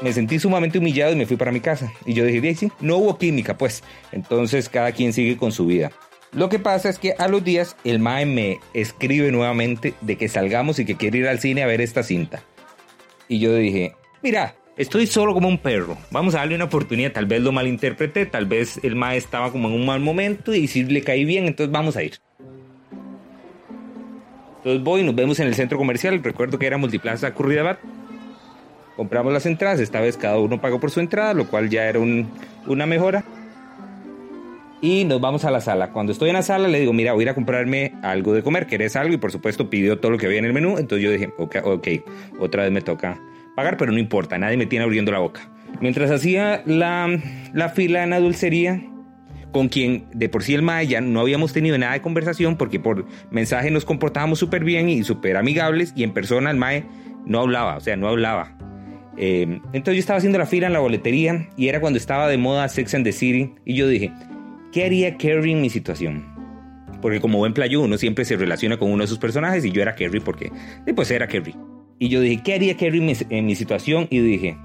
me 0.00 0.12
sentí 0.12 0.38
sumamente 0.38 0.78
humillado 0.78 1.14
y 1.14 1.16
me 1.16 1.26
fui 1.26 1.36
para 1.36 1.50
mi 1.50 1.60
casa. 1.60 1.90
Y 2.04 2.12
yo 2.12 2.24
dije, 2.24 2.54
sí, 2.54 2.70
no 2.78 2.98
hubo 2.98 3.18
química, 3.18 3.56
pues. 3.56 3.82
Entonces 4.12 4.68
cada 4.68 4.92
quien 4.92 5.12
sigue 5.12 5.36
con 5.36 5.50
su 5.50 5.66
vida. 5.66 5.90
Lo 6.30 6.48
que 6.48 6.60
pasa 6.60 6.88
es 6.88 7.00
que 7.00 7.14
a 7.18 7.26
los 7.26 7.42
días 7.42 7.74
el 7.82 7.98
Mae 7.98 8.26
me 8.26 8.60
escribe 8.74 9.32
nuevamente 9.32 9.94
de 10.02 10.16
que 10.16 10.28
salgamos 10.28 10.78
y 10.78 10.84
que 10.84 10.96
quiere 10.96 11.18
ir 11.18 11.26
al 11.26 11.40
cine 11.40 11.64
a 11.64 11.66
ver 11.66 11.80
esta 11.80 12.04
cinta. 12.04 12.44
Y 13.28 13.40
yo 13.40 13.56
dije, 13.56 13.96
mira, 14.22 14.54
Estoy 14.76 15.06
solo 15.06 15.34
como 15.34 15.46
un 15.46 15.58
perro. 15.58 15.96
Vamos 16.10 16.34
a 16.34 16.38
darle 16.38 16.56
una 16.56 16.64
oportunidad. 16.64 17.12
Tal 17.12 17.26
vez 17.26 17.40
lo 17.40 17.52
malinterpreté. 17.52 18.26
Tal 18.26 18.46
vez 18.46 18.80
el 18.82 18.96
mae 18.96 19.16
estaba 19.16 19.52
como 19.52 19.68
en 19.68 19.74
un 19.74 19.86
mal 19.86 20.00
momento 20.00 20.52
y 20.52 20.66
si 20.66 20.82
le 20.82 21.02
caí 21.02 21.24
bien, 21.24 21.46
entonces 21.46 21.72
vamos 21.72 21.96
a 21.96 22.02
ir. 22.02 22.14
Entonces 24.58 24.82
voy, 24.82 25.04
nos 25.04 25.14
vemos 25.14 25.38
en 25.38 25.46
el 25.46 25.54
centro 25.54 25.78
comercial. 25.78 26.20
Recuerdo 26.24 26.58
que 26.58 26.66
era 26.66 26.76
Multiplaza 26.76 27.32
Curridabat. 27.34 27.78
Compramos 28.96 29.32
las 29.32 29.46
entradas. 29.46 29.78
Esta 29.78 30.00
vez 30.00 30.16
cada 30.16 30.38
uno 30.38 30.60
pagó 30.60 30.80
por 30.80 30.90
su 30.90 30.98
entrada, 30.98 31.34
lo 31.34 31.46
cual 31.46 31.70
ya 31.70 31.84
era 31.84 32.00
una 32.00 32.86
mejora. 32.86 33.24
Y 34.80 35.04
nos 35.04 35.20
vamos 35.20 35.44
a 35.44 35.52
la 35.52 35.60
sala. 35.60 35.92
Cuando 35.92 36.10
estoy 36.10 36.30
en 36.30 36.34
la 36.34 36.42
sala 36.42 36.66
le 36.66 36.80
digo, 36.80 36.92
mira, 36.92 37.12
voy 37.12 37.22
a 37.22 37.26
ir 37.26 37.28
a 37.28 37.34
comprarme 37.34 37.94
algo 38.02 38.34
de 38.34 38.42
comer. 38.42 38.66
¿Querés 38.66 38.96
algo? 38.96 39.14
Y 39.14 39.18
por 39.18 39.30
supuesto 39.30 39.70
pidió 39.70 40.00
todo 40.00 40.10
lo 40.10 40.18
que 40.18 40.26
había 40.26 40.40
en 40.40 40.46
el 40.46 40.52
menú. 40.52 40.78
Entonces 40.78 41.04
yo 41.04 41.12
dije, 41.12 41.32
ok, 41.38 41.56
ok, 41.62 41.88
otra 42.40 42.64
vez 42.64 42.72
me 42.72 42.80
toca 42.80 43.20
pagar, 43.54 43.76
pero 43.76 43.92
no 43.92 43.98
importa, 43.98 44.38
nadie 44.38 44.56
me 44.56 44.66
tiene 44.66 44.84
abriendo 44.84 45.12
la 45.12 45.18
boca. 45.18 45.50
Mientras 45.80 46.10
hacía 46.10 46.62
la, 46.66 47.20
la 47.52 47.68
fila 47.68 48.04
en 48.04 48.10
la 48.10 48.20
dulcería, 48.20 48.80
con 49.54 49.68
quien 49.68 50.06
de 50.12 50.28
por 50.28 50.42
sí 50.42 50.52
el 50.52 50.62
mae 50.62 50.86
ya 50.88 51.00
no 51.00 51.20
habíamos 51.20 51.52
tenido 51.52 51.78
nada 51.78 51.92
de 51.92 52.00
conversación 52.00 52.56
porque 52.56 52.80
por 52.80 53.06
mensaje 53.30 53.70
nos 53.70 53.84
comportábamos 53.84 54.40
súper 54.40 54.64
bien 54.64 54.88
y 54.88 55.04
súper 55.04 55.36
amigables 55.36 55.92
y 55.94 56.02
en 56.02 56.12
persona 56.12 56.50
el 56.50 56.56
mae 56.56 56.84
no 57.24 57.40
hablaba, 57.40 57.76
o 57.76 57.80
sea, 57.80 57.96
no 57.96 58.08
hablaba. 58.08 58.56
Eh, 59.16 59.60
entonces 59.72 59.94
yo 59.94 60.00
estaba 60.00 60.16
haciendo 60.18 60.40
la 60.40 60.46
fila 60.46 60.66
en 60.66 60.72
la 60.72 60.80
boletería 60.80 61.48
y 61.56 61.68
era 61.68 61.80
cuando 61.80 61.98
estaba 61.98 62.28
de 62.28 62.36
moda 62.36 62.68
Sex 62.68 62.94
and 62.94 63.04
the 63.04 63.12
City 63.12 63.54
y 63.64 63.76
yo 63.76 63.86
dije, 63.86 64.12
¿qué 64.72 64.86
haría 64.86 65.16
Carrie 65.16 65.52
en 65.52 65.60
mi 65.60 65.70
situación? 65.70 66.34
Porque 67.00 67.20
como 67.20 67.38
buen 67.38 67.54
playo 67.54 67.80
uno 67.80 67.96
siempre 67.96 68.24
se 68.24 68.36
relaciona 68.36 68.76
con 68.76 68.90
uno 68.90 69.04
de 69.04 69.08
sus 69.08 69.18
personajes 69.18 69.64
y 69.64 69.70
yo 69.70 69.82
era 69.82 69.94
Carrie 69.94 70.20
porque 70.20 70.50
pues 70.96 71.12
era 71.12 71.28
Carrie. 71.28 71.54
Y 71.98 72.08
yo 72.08 72.20
dije, 72.20 72.42
¿qué 72.44 72.54
haría 72.54 72.76
Kerry 72.76 72.98
en 73.30 73.46
mi, 73.46 73.54
situación? 73.54 74.06
Y 74.10 74.20
dije, 74.20 74.56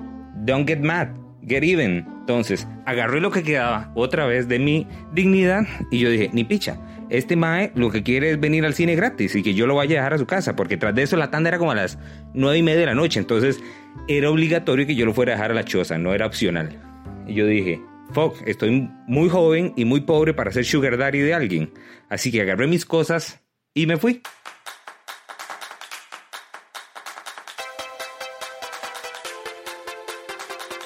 don't 0.45 0.67
get 0.67 0.79
mad, 0.79 1.09
get 1.48 1.63
even. 1.63 2.05
Entonces, 2.21 2.67
agarré 2.86 3.21
lo 3.21 3.31
que 3.31 3.43
quedaba 3.43 3.91
otra 3.95 4.25
vez 4.25 4.48
de 4.48 4.59
mi 4.59 4.88
dignidad 5.13 5.65
y 5.91 6.00
yo 6.00 6.09
dije, 6.09 6.29
ni 6.33 6.43
picha, 6.43 6.79
este 7.09 7.36
mae 7.36 7.71
lo 7.75 7.89
que 7.89 8.03
quiere 8.03 8.31
es 8.31 8.39
venir 8.39 8.65
al 8.65 8.74
cine 8.74 8.95
gratis 8.95 9.36
y 9.36 9.41
que 9.41 9.53
yo 9.53 9.65
lo 9.65 9.75
vaya 9.75 9.98
a 9.98 10.01
dejar 10.01 10.13
a 10.13 10.17
su 10.17 10.27
casa, 10.27 10.55
porque 10.55 10.77
tras 10.77 10.93
de 10.93 11.03
eso 11.03 11.17
la 11.17 11.31
tanda 11.31 11.50
era 11.50 11.57
como 11.57 11.71
a 11.71 11.75
las 11.75 11.98
nueve 12.33 12.59
y 12.59 12.63
media 12.63 12.81
de 12.81 12.86
la 12.88 12.95
noche, 12.95 13.19
entonces 13.19 13.59
era 14.07 14.29
obligatorio 14.29 14.86
que 14.86 14.95
yo 14.95 15.05
lo 15.05 15.13
fuera 15.13 15.33
a 15.33 15.36
dejar 15.36 15.51
a 15.51 15.55
la 15.55 15.65
choza, 15.65 15.98
no 15.98 16.13
era 16.13 16.27
opcional. 16.27 16.79
Y 17.27 17.33
yo 17.33 17.45
dije, 17.45 17.81
fuck, 18.12 18.36
estoy 18.45 18.89
muy 19.07 19.29
joven 19.29 19.74
y 19.75 19.86
muy 19.86 20.01
pobre 20.01 20.33
para 20.33 20.51
ser 20.51 20.65
sugar 20.65 20.98
daddy 20.98 21.19
de 21.19 21.33
alguien. 21.33 21.71
Así 22.09 22.31
que 22.31 22.41
agarré 22.41 22.67
mis 22.67 22.86
cosas 22.86 23.41
y 23.74 23.86
me 23.86 23.98
fui. 23.98 24.21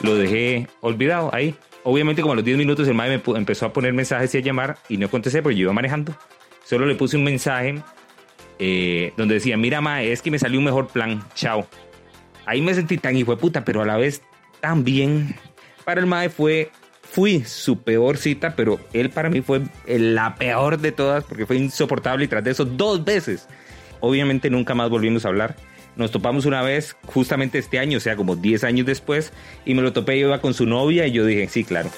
Lo 0.03 0.15
dejé 0.15 0.67
olvidado 0.81 1.33
ahí. 1.33 1.55
Obviamente 1.83 2.22
como 2.22 2.33
a 2.33 2.36
los 2.36 2.45
10 2.45 2.57
minutos 2.57 2.88
el 2.88 2.93
madre 2.93 3.22
me 3.25 3.38
empezó 3.38 3.65
a 3.65 3.74
poner 3.74 3.93
mensajes 3.93 4.33
y 4.36 4.38
a 4.38 4.41
llamar 4.41 4.77
y 4.88 4.98
no 4.98 5.10
contesté 5.10 5.41
porque 5.41 5.55
yo 5.57 5.63
iba 5.63 5.74
manejando. 5.74 6.15
Solo 6.63 6.86
le 6.86 6.95
puse 6.95 7.17
un 7.17 7.24
mensaje 7.24 7.81
eh, 8.60 9.13
donde 9.17 9.36
decía, 9.36 9.57
mira 9.57 9.81
mae, 9.81 10.12
es 10.12 10.22
que 10.22 10.29
me 10.29 10.39
salió 10.39 10.60
un 10.60 10.65
mejor 10.65 10.88
plan, 10.88 11.24
chao. 11.33 11.67
Ahí 12.45 12.62
me 12.62 12.74
sentí 12.74 12.98
tan 12.98 13.15
hijo 13.15 13.31
de 13.31 13.38
puta, 13.38 13.65
pero 13.65 13.81
a 13.81 13.86
la 13.86 13.98
vez 13.98 14.22
tan 14.60 14.83
bien. 14.83 15.36
Para 15.86 16.01
el 16.01 16.07
mae 16.07 16.29
fue, 16.29 16.69
fui 17.01 17.43
su 17.43 17.81
peor 17.81 18.17
cita, 18.17 18.55
pero 18.55 18.79
él 18.93 19.10
para 19.10 19.29
mí 19.29 19.41
fue 19.41 19.62
la 19.88 20.36
peor 20.36 20.79
de 20.79 20.91
todas 20.91 21.24
porque 21.24 21.45
fue 21.45 21.57
insoportable 21.57 22.25
y 22.25 22.27
tras 22.27 22.43
de 22.43 22.51
eso 22.51 22.65
dos 22.65 23.03
veces. 23.03 23.48
Obviamente 24.00 24.50
nunca 24.50 24.74
más 24.75 24.89
volvimos 24.89 25.25
a 25.25 25.29
hablar. 25.29 25.55
Nos 25.95 26.12
topamos 26.12 26.45
una 26.45 26.62
vez, 26.62 26.95
justamente 27.05 27.59
este 27.59 27.79
año, 27.79 27.97
o 27.97 28.01
sea, 28.01 28.15
como 28.15 28.35
10 28.35 28.63
años 28.63 28.85
después, 28.85 29.31
y 29.65 29.75
me 29.75 29.81
lo 29.81 29.93
topé, 29.93 30.19
yo 30.19 30.27
iba 30.27 30.41
con 30.41 30.53
su 30.53 30.65
novia 30.65 31.05
y 31.07 31.12
yo 31.12 31.25
dije, 31.25 31.47
sí, 31.50 31.63
claro. 31.63 31.89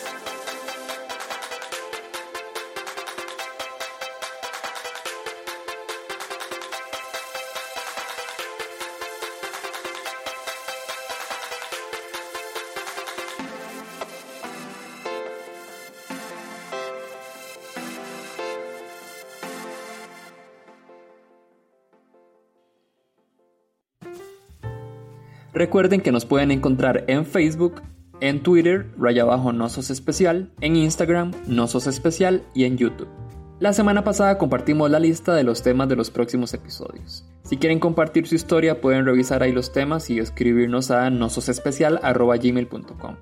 Recuerden 25.56 26.02
que 26.02 26.12
nos 26.12 26.26
pueden 26.26 26.52
encontrar 26.52 27.06
en 27.08 27.26
Facebook, 27.26 27.82
en 28.20 28.44
Twitter, 28.44 28.92
raya 28.98 29.24
abajo 29.24 29.54
no 29.54 29.68
especial, 29.68 30.52
en 30.60 30.76
Instagram, 30.76 31.32
no 31.48 31.64
especial 31.64 32.44
y 32.54 32.66
en 32.66 32.78
YouTube. 32.78 33.08
La 33.62 33.72
semana 33.72 34.04
pasada 34.04 34.38
compartimos 34.38 34.92
la 34.92 35.00
lista 35.00 35.34
de 35.34 35.46
los 35.46 35.64
temas 35.64 35.88
de 35.88 35.96
los 35.96 36.12
próximos 36.12 36.54
episodios. 36.54 37.24
Si 37.44 37.56
quieren 37.56 37.80
compartir 37.80 38.28
su 38.28 38.36
historia 38.36 38.82
pueden 38.82 39.06
revisar 39.06 39.44
ahí 39.44 39.54
los 39.54 39.72
temas 39.72 40.10
y 40.10 40.20
escribirnos 40.20 40.92
a 40.92 41.10
nososespecial.gmail.com. 41.10 43.16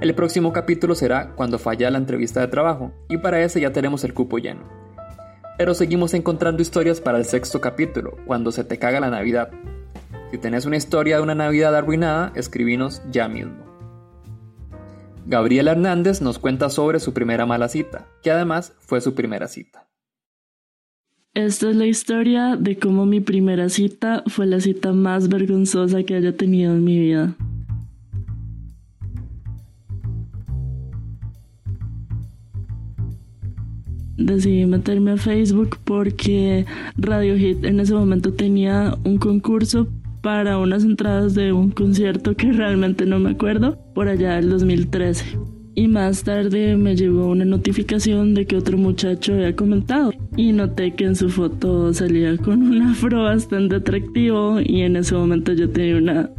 El 0.00 0.14
próximo 0.14 0.52
capítulo 0.52 0.94
será 0.94 1.34
cuando 1.34 1.58
falla 1.58 1.90
la 1.90 1.98
entrevista 1.98 2.40
de 2.40 2.46
trabajo 2.46 2.92
y 3.08 3.18
para 3.18 3.42
ese 3.42 3.60
ya 3.60 3.72
tenemos 3.72 4.04
el 4.04 4.14
cupo 4.14 4.38
lleno. 4.38 4.62
Pero 5.58 5.74
seguimos 5.74 6.14
encontrando 6.14 6.62
historias 6.62 7.00
para 7.00 7.18
el 7.18 7.24
sexto 7.24 7.60
capítulo, 7.60 8.16
cuando 8.26 8.52
se 8.52 8.62
te 8.62 8.78
caga 8.78 9.00
la 9.00 9.10
Navidad. 9.10 9.50
Si 10.30 10.38
tenés 10.38 10.66
una 10.66 10.76
historia 10.76 11.16
de 11.16 11.22
una 11.22 11.34
Navidad 11.34 11.76
arruinada, 11.76 12.32
escribinos 12.34 13.02
ya 13.10 13.28
mismo. 13.28 13.64
Gabriela 15.26 15.72
Hernández 15.72 16.20
nos 16.20 16.38
cuenta 16.38 16.68
sobre 16.68 17.00
su 17.00 17.14
primera 17.14 17.46
mala 17.46 17.68
cita, 17.68 18.06
que 18.22 18.30
además 18.30 18.74
fue 18.80 19.00
su 19.00 19.14
primera 19.14 19.48
cita. 19.48 19.88
Esta 21.34 21.70
es 21.70 21.76
la 21.76 21.86
historia 21.86 22.56
de 22.56 22.78
cómo 22.78 23.06
mi 23.06 23.20
primera 23.20 23.68
cita 23.68 24.22
fue 24.28 24.46
la 24.46 24.60
cita 24.60 24.92
más 24.92 25.28
vergonzosa 25.28 26.04
que 26.04 26.14
haya 26.14 26.36
tenido 26.36 26.74
en 26.74 26.84
mi 26.84 26.98
vida. 26.98 27.34
Decidí 34.16 34.64
meterme 34.64 35.12
a 35.12 35.16
Facebook 35.16 35.78
porque 35.84 36.66
Radio 36.96 37.36
Hit 37.36 37.64
en 37.64 37.80
ese 37.80 37.94
momento 37.94 38.32
tenía 38.32 38.96
un 39.04 39.18
concurso 39.18 39.88
para 40.24 40.56
unas 40.56 40.84
entradas 40.84 41.34
de 41.34 41.52
un 41.52 41.70
concierto 41.70 42.34
que 42.34 42.50
realmente 42.50 43.04
no 43.04 43.18
me 43.18 43.32
acuerdo, 43.32 43.76
por 43.94 44.08
allá 44.08 44.36
del 44.36 44.48
2013. 44.48 45.38
Y 45.74 45.86
más 45.86 46.24
tarde 46.24 46.78
me 46.78 46.96
llegó 46.96 47.26
una 47.26 47.44
notificación 47.44 48.32
de 48.32 48.46
que 48.46 48.56
otro 48.56 48.78
muchacho 48.78 49.34
había 49.34 49.54
comentado 49.54 50.12
y 50.34 50.52
noté 50.52 50.94
que 50.94 51.04
en 51.04 51.14
su 51.14 51.28
foto 51.28 51.92
salía 51.92 52.38
con 52.38 52.62
un 52.62 52.80
afro 52.80 53.24
bastante 53.24 53.76
atractivo 53.76 54.60
y 54.64 54.80
en 54.80 54.96
ese 54.96 55.14
momento 55.14 55.52
yo 55.52 55.68
tenía 55.68 55.98
una 55.98 56.30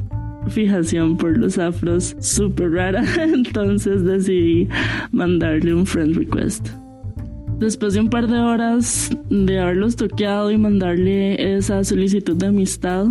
fijación 0.48 1.16
por 1.16 1.38
los 1.38 1.60
afros 1.60 2.16
súper 2.20 2.72
rara, 2.72 3.04
entonces 3.22 4.04
decidí 4.04 4.68
mandarle 5.12 5.76
un 5.76 5.86
friend 5.86 6.16
request. 6.16 6.70
Después 7.60 7.94
de 7.94 8.00
un 8.00 8.10
par 8.10 8.28
de 8.28 8.40
horas 8.40 9.12
de 9.30 9.60
haberlos 9.60 9.96
toqueado 9.96 10.50
y 10.50 10.58
mandarle 10.58 11.56
esa 11.56 11.84
solicitud 11.84 12.36
de 12.36 12.48
amistad, 12.48 13.08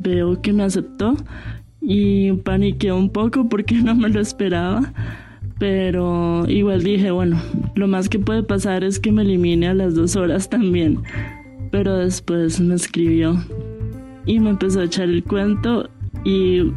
veo 0.00 0.40
que 0.40 0.52
me 0.52 0.64
aceptó 0.64 1.16
y 1.80 2.32
paniqué 2.32 2.92
un 2.92 3.10
poco 3.10 3.48
porque 3.48 3.74
no 3.82 3.94
me 3.94 4.08
lo 4.08 4.20
esperaba. 4.20 4.92
Pero 5.58 6.48
igual 6.48 6.84
dije, 6.84 7.10
bueno, 7.10 7.40
lo 7.74 7.88
más 7.88 8.08
que 8.08 8.20
puede 8.20 8.44
pasar 8.44 8.84
es 8.84 9.00
que 9.00 9.10
me 9.10 9.22
elimine 9.22 9.68
a 9.68 9.74
las 9.74 9.94
dos 9.94 10.14
horas 10.14 10.48
también. 10.48 11.02
Pero 11.72 11.96
después 11.96 12.60
me 12.60 12.76
escribió 12.76 13.36
y 14.24 14.38
me 14.38 14.50
empezó 14.50 14.80
a 14.80 14.84
echar 14.84 15.08
el 15.08 15.24
cuento 15.24 15.90
y 16.24 16.70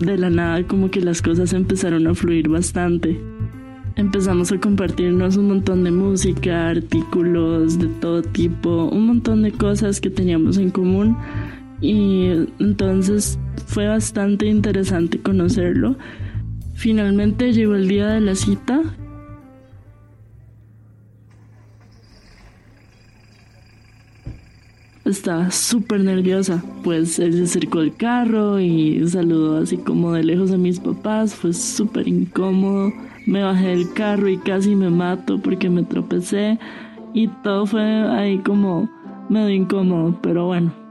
de 0.00 0.18
la 0.18 0.30
nada 0.30 0.66
como 0.66 0.90
que 0.90 1.00
las 1.00 1.22
cosas 1.22 1.52
empezaron 1.52 2.06
a 2.06 2.14
fluir 2.14 2.48
bastante. 2.48 3.18
Empezamos 3.96 4.50
a 4.52 4.58
compartirnos 4.58 5.36
un 5.36 5.48
montón 5.48 5.84
de 5.84 5.90
música, 5.90 6.70
artículos 6.70 7.78
de 7.78 7.88
todo 7.88 8.22
tipo, 8.22 8.86
un 8.86 9.06
montón 9.06 9.42
de 9.42 9.52
cosas 9.52 10.00
que 10.00 10.10
teníamos 10.10 10.58
en 10.58 10.70
común 10.70 11.16
y 11.82 12.28
entonces 12.60 13.38
fue 13.66 13.88
bastante 13.88 14.46
interesante 14.46 15.20
conocerlo. 15.20 15.96
Finalmente 16.74 17.52
llegó 17.52 17.74
el 17.74 17.88
día 17.88 18.06
de 18.06 18.20
la 18.20 18.36
cita. 18.36 18.80
Estaba 25.04 25.50
súper 25.50 26.04
nerviosa, 26.04 26.62
pues 26.84 27.18
él 27.18 27.34
se 27.34 27.42
acercó 27.42 27.80
al 27.80 27.96
carro 27.96 28.60
y 28.60 29.06
saludó 29.08 29.58
así 29.58 29.76
como 29.76 30.12
de 30.12 30.22
lejos 30.22 30.52
a 30.52 30.56
mis 30.56 30.78
papás, 30.78 31.34
fue 31.34 31.52
súper 31.52 32.06
incómodo. 32.06 32.92
Me 33.26 33.42
bajé 33.42 33.68
del 33.68 33.92
carro 33.92 34.28
y 34.28 34.38
casi 34.38 34.76
me 34.76 34.90
mato 34.90 35.40
porque 35.42 35.68
me 35.68 35.82
tropecé 35.82 36.58
y 37.12 37.26
todo 37.42 37.66
fue 37.66 37.82
ahí 37.82 38.38
como 38.38 38.88
medio 39.28 39.50
incómodo, 39.50 40.18
pero 40.22 40.46
bueno. 40.46 40.81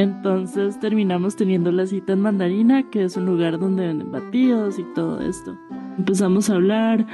Entonces 0.00 0.80
terminamos 0.80 1.36
teniendo 1.36 1.70
la 1.70 1.86
cita 1.86 2.14
en 2.14 2.20
Mandarina, 2.20 2.88
que 2.88 3.04
es 3.04 3.18
un 3.18 3.26
lugar 3.26 3.58
donde 3.58 3.86
venden 3.86 4.10
batidos 4.10 4.78
y 4.78 4.84
todo 4.94 5.20
esto. 5.20 5.58
Empezamos 5.98 6.48
a 6.48 6.54
hablar 6.54 7.06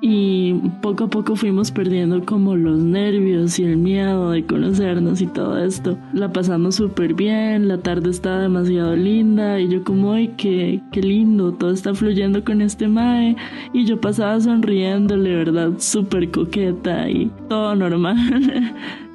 y 0.00 0.54
poco 0.80 1.04
a 1.04 1.08
poco 1.08 1.34
fuimos 1.34 1.72
perdiendo 1.72 2.24
como 2.24 2.54
los 2.54 2.78
nervios 2.78 3.58
y 3.58 3.64
el 3.64 3.78
miedo 3.78 4.30
de 4.30 4.46
conocernos 4.46 5.20
y 5.20 5.26
todo 5.26 5.58
esto. 5.58 5.98
La 6.12 6.32
pasamos 6.32 6.76
súper 6.76 7.14
bien, 7.14 7.66
la 7.66 7.78
tarde 7.78 8.10
estaba 8.10 8.42
demasiado 8.42 8.94
linda 8.94 9.58
y 9.58 9.68
yo 9.68 9.82
como, 9.82 10.12
ay, 10.12 10.28
qué, 10.36 10.80
qué 10.92 11.02
lindo, 11.02 11.52
todo 11.52 11.72
está 11.72 11.94
fluyendo 11.94 12.44
con 12.44 12.62
este 12.62 12.86
mae 12.86 13.36
y 13.72 13.84
yo 13.86 14.00
pasaba 14.00 14.40
sonriéndole, 14.40 15.34
¿verdad? 15.34 15.72
Súper 15.78 16.30
coqueta 16.30 17.10
y 17.10 17.28
todo 17.48 17.74
normal. 17.74 18.16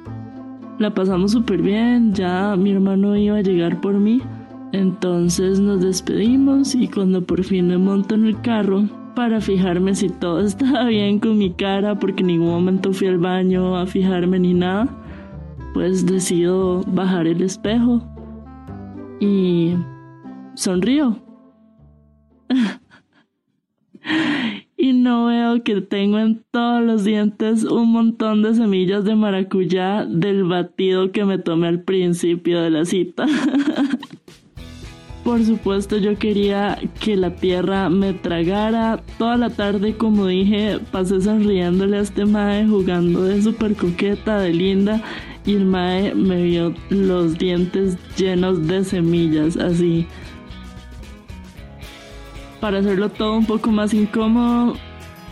La 0.78 0.92
pasamos 0.92 1.32
súper 1.32 1.62
bien, 1.62 2.12
ya 2.12 2.54
mi 2.56 2.72
hermano 2.72 3.16
iba 3.16 3.38
a 3.38 3.42
llegar 3.42 3.80
por 3.80 3.94
mí. 3.94 4.20
Entonces 4.72 5.58
nos 5.58 5.80
despedimos 5.80 6.74
y 6.74 6.88
cuando 6.88 7.22
por 7.22 7.42
fin 7.44 7.68
me 7.68 7.78
monto 7.78 8.14
en 8.14 8.26
el 8.26 8.38
carro 8.42 8.84
para 9.14 9.40
fijarme 9.40 9.94
si 9.94 10.10
todo 10.10 10.40
estaba 10.46 10.84
bien 10.84 11.18
con 11.18 11.38
mi 11.38 11.50
cara, 11.50 11.98
porque 11.98 12.20
en 12.20 12.26
ningún 12.26 12.50
momento 12.50 12.92
fui 12.92 13.08
al 13.08 13.16
baño 13.18 13.76
a 13.76 13.86
fijarme 13.86 14.38
ni 14.38 14.52
nada, 14.52 14.86
pues 15.72 16.04
decido 16.04 16.82
bajar 16.86 17.26
el 17.26 17.40
espejo 17.40 18.02
y 19.18 19.74
sonrío. 20.54 21.16
que 25.62 25.80
tengo 25.80 26.18
en 26.18 26.44
todos 26.50 26.82
los 26.82 27.04
dientes 27.04 27.64
un 27.64 27.92
montón 27.92 28.42
de 28.42 28.54
semillas 28.54 29.04
de 29.04 29.14
maracuyá 29.14 30.04
del 30.04 30.44
batido 30.44 31.12
que 31.12 31.24
me 31.24 31.38
tomé 31.38 31.68
al 31.68 31.82
principio 31.82 32.62
de 32.62 32.70
la 32.70 32.84
cita. 32.84 33.26
por 35.26 35.44
supuesto 35.44 35.98
yo 35.98 36.16
quería 36.16 36.78
que 37.00 37.16
la 37.16 37.34
tierra 37.34 37.88
me 37.88 38.12
tragara. 38.12 39.02
Toda 39.18 39.36
la 39.36 39.50
tarde, 39.50 39.96
como 39.96 40.28
dije, 40.28 40.78
pasé 40.92 41.20
sonriéndole 41.20 41.98
a 41.98 42.02
este 42.02 42.24
mae, 42.24 42.64
jugando 42.64 43.24
de 43.24 43.42
súper 43.42 43.74
coqueta, 43.74 44.38
de 44.38 44.54
linda. 44.54 45.02
Y 45.44 45.54
el 45.54 45.64
mae 45.64 46.14
me 46.14 46.44
vio 46.44 46.72
los 46.90 47.36
dientes 47.38 47.98
llenos 48.16 48.68
de 48.68 48.84
semillas, 48.84 49.56
así. 49.56 50.06
Para 52.60 52.78
hacerlo 52.78 53.08
todo 53.08 53.36
un 53.36 53.46
poco 53.46 53.72
más 53.72 53.92
incómodo, 53.94 54.76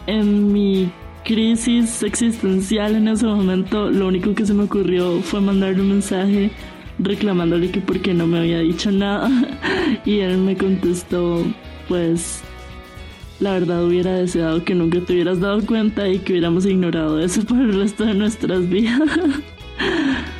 en 0.06 0.52
mi 0.52 0.90
crisis 1.24 2.02
existencial 2.02 2.96
en 2.96 3.08
ese 3.08 3.26
momento, 3.26 3.90
lo 3.90 4.08
único 4.08 4.34
que 4.34 4.44
se 4.44 4.54
me 4.54 4.64
ocurrió 4.64 5.20
fue 5.22 5.40
mandarle 5.40 5.80
un 5.80 5.88
mensaje 5.88 6.50
reclamándole 6.98 7.70
que 7.70 7.80
por 7.80 8.00
qué 8.00 8.14
no 8.14 8.26
me 8.26 8.38
había 8.38 8.60
dicho 8.60 8.90
nada 8.92 9.28
y 10.04 10.18
él 10.20 10.38
me 10.38 10.56
contestó 10.56 11.44
pues 11.88 12.42
la 13.40 13.52
verdad 13.52 13.84
hubiera 13.84 14.14
deseado 14.14 14.64
que 14.64 14.74
nunca 14.74 15.00
te 15.00 15.12
hubieras 15.12 15.40
dado 15.40 15.64
cuenta 15.66 16.08
y 16.08 16.18
que 16.20 16.32
hubiéramos 16.32 16.66
ignorado 16.66 17.20
eso 17.20 17.42
por 17.44 17.58
el 17.58 17.80
resto 17.80 18.04
de 18.04 18.14
nuestras 18.14 18.68
vidas. 18.68 19.00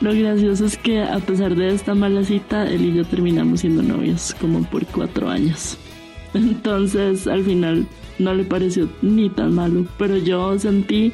Lo 0.00 0.12
gracioso 0.12 0.66
es 0.66 0.76
que 0.76 1.00
a 1.02 1.18
pesar 1.20 1.54
de 1.54 1.68
esta 1.68 1.94
mala 1.94 2.22
cita, 2.22 2.68
él 2.68 2.84
y 2.84 2.94
yo 2.94 3.04
terminamos 3.04 3.60
siendo 3.60 3.82
novios 3.82 4.36
como 4.38 4.62
por 4.64 4.84
cuatro 4.86 5.28
años. 5.28 5.78
Entonces 6.34 7.26
al 7.26 7.44
final 7.44 7.86
no 8.18 8.34
le 8.34 8.44
pareció 8.44 8.88
ni 9.00 9.30
tan 9.30 9.54
malo, 9.54 9.86
pero 9.98 10.18
yo 10.18 10.58
sentí 10.58 11.12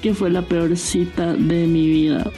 que 0.00 0.14
fue 0.14 0.30
la 0.30 0.42
peor 0.42 0.76
cita 0.76 1.34
de 1.34 1.66
mi 1.66 1.86
vida. 1.88 2.30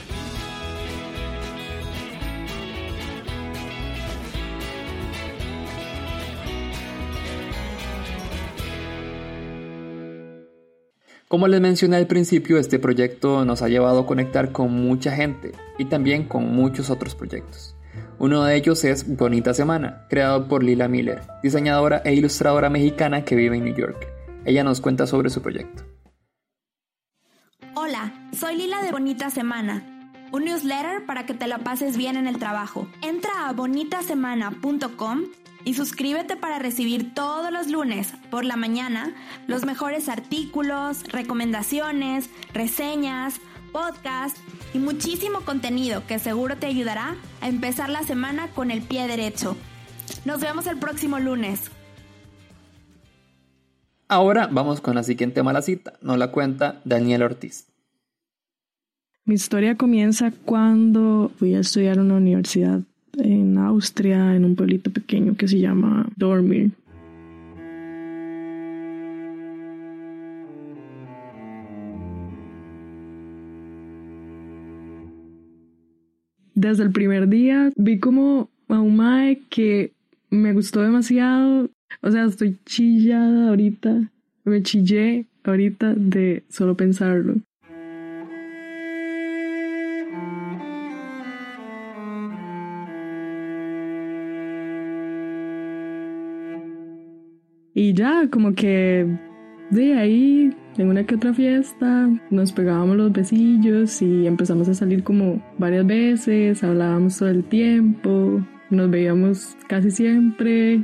Como 11.33 11.47
les 11.47 11.59
mencioné 11.59 11.95
al 11.95 12.05
principio, 12.05 12.59
este 12.59 12.77
proyecto 12.77 13.43
nos 13.43 13.63
ha 13.63 13.67
llevado 13.67 14.01
a 14.01 14.05
conectar 14.05 14.51
con 14.51 14.71
mucha 14.71 15.15
gente 15.15 15.51
y 15.79 15.85
también 15.85 16.27
con 16.27 16.53
muchos 16.53 16.91
otros 16.91 17.15
proyectos. 17.15 17.75
Uno 18.19 18.43
de 18.43 18.55
ellos 18.55 18.83
es 18.83 19.17
Bonita 19.17 19.55
Semana, 19.55 20.05
creado 20.11 20.47
por 20.47 20.63
Lila 20.63 20.87
Miller, 20.87 21.23
diseñadora 21.41 22.03
e 22.05 22.13
ilustradora 22.13 22.69
mexicana 22.69 23.25
que 23.25 23.35
vive 23.35 23.57
en 23.57 23.63
New 23.63 23.75
York. 23.75 24.07
Ella 24.45 24.63
nos 24.63 24.79
cuenta 24.79 25.07
sobre 25.07 25.31
su 25.31 25.41
proyecto. 25.41 25.83
Hola, 27.73 28.13
soy 28.31 28.55
Lila 28.55 28.83
de 28.83 28.91
Bonita 28.91 29.31
Semana, 29.31 30.11
un 30.31 30.45
newsletter 30.45 31.03
para 31.07 31.25
que 31.25 31.33
te 31.33 31.47
la 31.47 31.57
pases 31.57 31.97
bien 31.97 32.15
en 32.15 32.27
el 32.27 32.37
trabajo. 32.37 32.87
Entra 33.01 33.49
a 33.49 33.53
bonitasemana.com 33.53 35.23
y 35.65 35.73
suscríbete 35.73 36.35
para 36.35 36.59
recibir 36.59 37.13
todos 37.13 37.51
los 37.51 37.67
lunes 37.67 38.13
por 38.29 38.45
la 38.45 38.55
mañana 38.55 39.13
los 39.47 39.65
mejores 39.65 40.09
artículos, 40.09 41.03
recomendaciones, 41.03 42.29
reseñas, 42.53 43.39
podcasts 43.71 44.39
y 44.73 44.79
muchísimo 44.79 45.41
contenido 45.41 46.05
que 46.07 46.19
seguro 46.19 46.57
te 46.57 46.67
ayudará 46.67 47.15
a 47.41 47.49
empezar 47.49 47.89
la 47.89 48.03
semana 48.03 48.47
con 48.49 48.71
el 48.71 48.81
pie 48.81 49.07
derecho. 49.07 49.57
Nos 50.25 50.41
vemos 50.41 50.67
el 50.67 50.77
próximo 50.77 51.19
lunes. 51.19 51.71
Ahora 54.07 54.47
vamos 54.51 54.79
con 54.79 54.95
la 54.95 55.03
siguiente 55.03 55.41
mala 55.43 55.61
cita, 55.61 55.93
nos 56.01 56.17
la 56.17 56.31
cuenta 56.31 56.81
Daniel 56.85 57.23
Ortiz. 57.23 57.67
Mi 59.25 59.35
historia 59.35 59.75
comienza 59.75 60.31
cuando 60.45 61.31
fui 61.37 61.55
a 61.55 61.61
estudiar 61.61 61.95
en 61.95 62.03
una 62.03 62.15
universidad 62.15 62.81
en 63.17 63.57
Austria, 63.57 64.35
en 64.35 64.45
un 64.45 64.55
pueblito 64.55 64.91
pequeño 64.91 65.35
que 65.35 65.47
se 65.47 65.59
llama 65.59 66.09
Dormir. 66.15 66.71
Desde 76.55 76.83
el 76.83 76.91
primer 76.91 77.27
día 77.27 77.71
vi 77.75 77.99
como 77.99 78.49
a 78.69 78.79
un 78.79 78.95
mae 78.95 79.41
que 79.49 79.91
me 80.29 80.53
gustó 80.53 80.81
demasiado. 80.81 81.69
O 82.01 82.11
sea, 82.11 82.25
estoy 82.25 82.57
chillada 82.65 83.49
ahorita. 83.49 84.09
Me 84.45 84.63
chillé 84.63 85.25
ahorita 85.43 85.93
de 85.93 86.43
solo 86.49 86.75
pensarlo. 86.75 87.35
Y 97.75 97.93
ya, 97.93 98.27
como 98.29 98.53
que 98.53 99.07
de 99.71 99.93
ahí, 99.95 100.53
en 100.77 100.89
una 100.89 101.03
que 101.05 101.15
otra 101.15 101.33
fiesta, 101.33 102.07
nos 102.29 102.51
pegábamos 102.51 102.97
los 102.97 103.11
besillos 103.11 103.99
y 104.01 104.27
empezamos 104.27 104.69
a 104.69 104.75
salir 104.75 105.03
como 105.03 105.41
varias 105.57 105.87
veces, 105.87 106.63
hablábamos 106.63 107.17
todo 107.17 107.29
el 107.29 107.43
tiempo, 107.43 108.45
nos 108.69 108.91
veíamos 108.91 109.57
casi 109.67 109.89
siempre, 109.89 110.83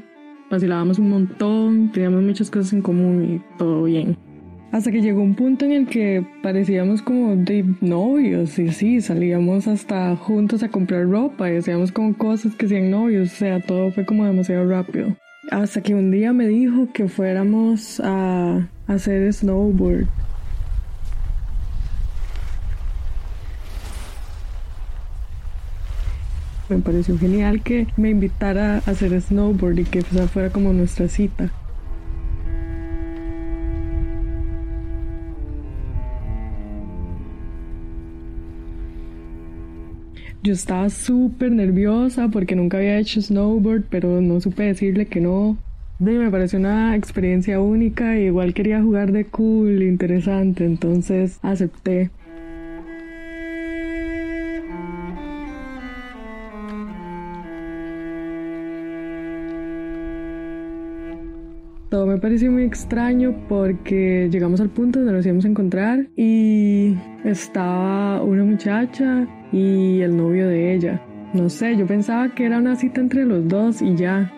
vacilábamos 0.50 0.98
un 0.98 1.10
montón, 1.12 1.92
teníamos 1.92 2.24
muchas 2.24 2.50
cosas 2.50 2.74
en 2.74 2.82
común 2.82 3.36
y 3.36 3.58
todo 3.60 3.84
bien. 3.84 4.18
Hasta 4.72 4.92
que 4.92 5.02
llegó 5.02 5.22
un 5.22 5.36
punto 5.36 5.66
en 5.66 5.72
el 5.72 5.88
que 5.88 6.26
parecíamos 6.42 7.04
como 7.04 7.36
de 7.36 7.66
novios 7.82 8.58
y 8.58 8.70
sí, 8.70 9.02
salíamos 9.02 9.68
hasta 9.68 10.16
juntos 10.16 10.64
a 10.64 10.70
comprar 10.70 11.08
ropa 11.08 11.52
y 11.52 11.58
hacíamos 11.58 11.92
como 11.92 12.18
cosas 12.18 12.56
que 12.56 12.68
sean 12.68 12.90
novios, 12.90 13.32
o 13.34 13.36
sea, 13.36 13.62
todo 13.62 13.92
fue 13.92 14.06
como 14.06 14.26
demasiado 14.26 14.68
rápido. 14.68 15.16
Hasta 15.52 15.82
que 15.82 15.96
un 15.96 16.12
día 16.12 16.32
me 16.32 16.48
dijo 16.48 16.90
que 16.94 17.08
fuéramos 17.08 18.00
a 18.04 18.68
hacer 18.88 19.34
snowboard. 19.34 20.08
Me 26.70 26.78
pareció 26.78 27.18
genial 27.18 27.64
que 27.64 27.88
me 27.98 28.12
invitara 28.12 28.76
a 28.76 28.92
hacer 28.92 29.20
snowboard 29.20 29.80
y 29.80 29.86
que 29.86 30.04
fuera 30.04 30.52
como 30.52 30.72
nuestra 30.72 31.08
cita. 31.08 31.52
Yo 40.42 40.54
estaba 40.54 40.90
súper 40.90 41.52
nerviosa 41.52 42.30
porque 42.30 42.56
nunca 42.56 42.78
había 42.78 42.98
hecho 42.98 43.22
snowboard, 43.22 43.84
pero 43.90 44.22
no 44.22 44.40
supe 44.40 44.64
decirle 44.64 45.06
que 45.06 45.20
no. 45.20 45.58
Y 46.00 46.04
me 46.04 46.32
pareció 46.32 46.60
una 46.60 46.96
experiencia 46.96 47.60
única, 47.60 48.18
igual 48.18 48.54
quería 48.54 48.82
jugar 48.82 49.12
de 49.12 49.26
cool, 49.26 49.84
interesante, 49.84 50.66
entonces 50.66 51.40
acepté. 51.42 52.10
Todo 61.90 62.06
me 62.06 62.18
pareció 62.18 62.50
muy 62.50 62.64
extraño 62.64 63.36
porque 63.50 64.30
llegamos 64.32 64.62
al 64.62 64.70
punto 64.70 65.00
donde 65.00 65.12
nos 65.12 65.26
íbamos 65.26 65.44
a 65.44 65.48
encontrar 65.50 66.08
y 66.16 66.96
estaba 67.26 68.22
una 68.22 68.46
muchacha 68.46 69.28
y 69.52 70.02
el 70.02 70.16
novio 70.16 70.48
de 70.48 70.74
ella. 70.74 71.02
No 71.34 71.50
sé, 71.50 71.78
yo 71.78 71.86
pensaba 71.86 72.34
que 72.34 72.46
era 72.46 72.58
una 72.58 72.76
cita 72.76 73.02
entre 73.02 73.26
los 73.26 73.48
dos 73.48 73.82
y 73.82 73.96
ya. 73.96 74.32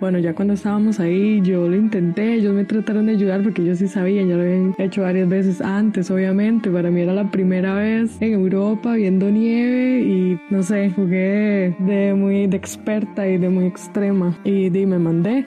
Bueno, 0.00 0.18
ya 0.18 0.34
cuando 0.34 0.54
estábamos 0.54 0.98
ahí, 0.98 1.40
yo 1.42 1.68
lo 1.68 1.76
intenté, 1.76 2.34
ellos 2.34 2.52
me 2.52 2.64
trataron 2.64 3.06
de 3.06 3.12
ayudar 3.12 3.40
porque 3.44 3.62
ellos 3.62 3.78
sí 3.78 3.86
sabían, 3.86 4.28
ya 4.28 4.34
lo 4.34 4.42
habían 4.42 4.74
hecho 4.78 5.02
varias 5.02 5.28
veces 5.28 5.60
antes, 5.60 6.10
obviamente. 6.10 6.70
Para 6.70 6.90
mí 6.90 7.02
era 7.02 7.14
la 7.14 7.30
primera 7.30 7.76
vez 7.76 8.20
en 8.20 8.32
Europa 8.32 8.94
viendo 8.94 9.30
nieve 9.30 10.00
y 10.00 10.40
no 10.50 10.64
sé, 10.64 10.90
jugué 10.90 11.76
de 11.78 12.14
muy 12.14 12.48
de 12.48 12.56
experta 12.56 13.28
y 13.28 13.38
de 13.38 13.48
muy 13.48 13.66
extrema. 13.66 14.36
Y, 14.42 14.76
y 14.76 14.86
me 14.86 14.98
mandé. 14.98 15.46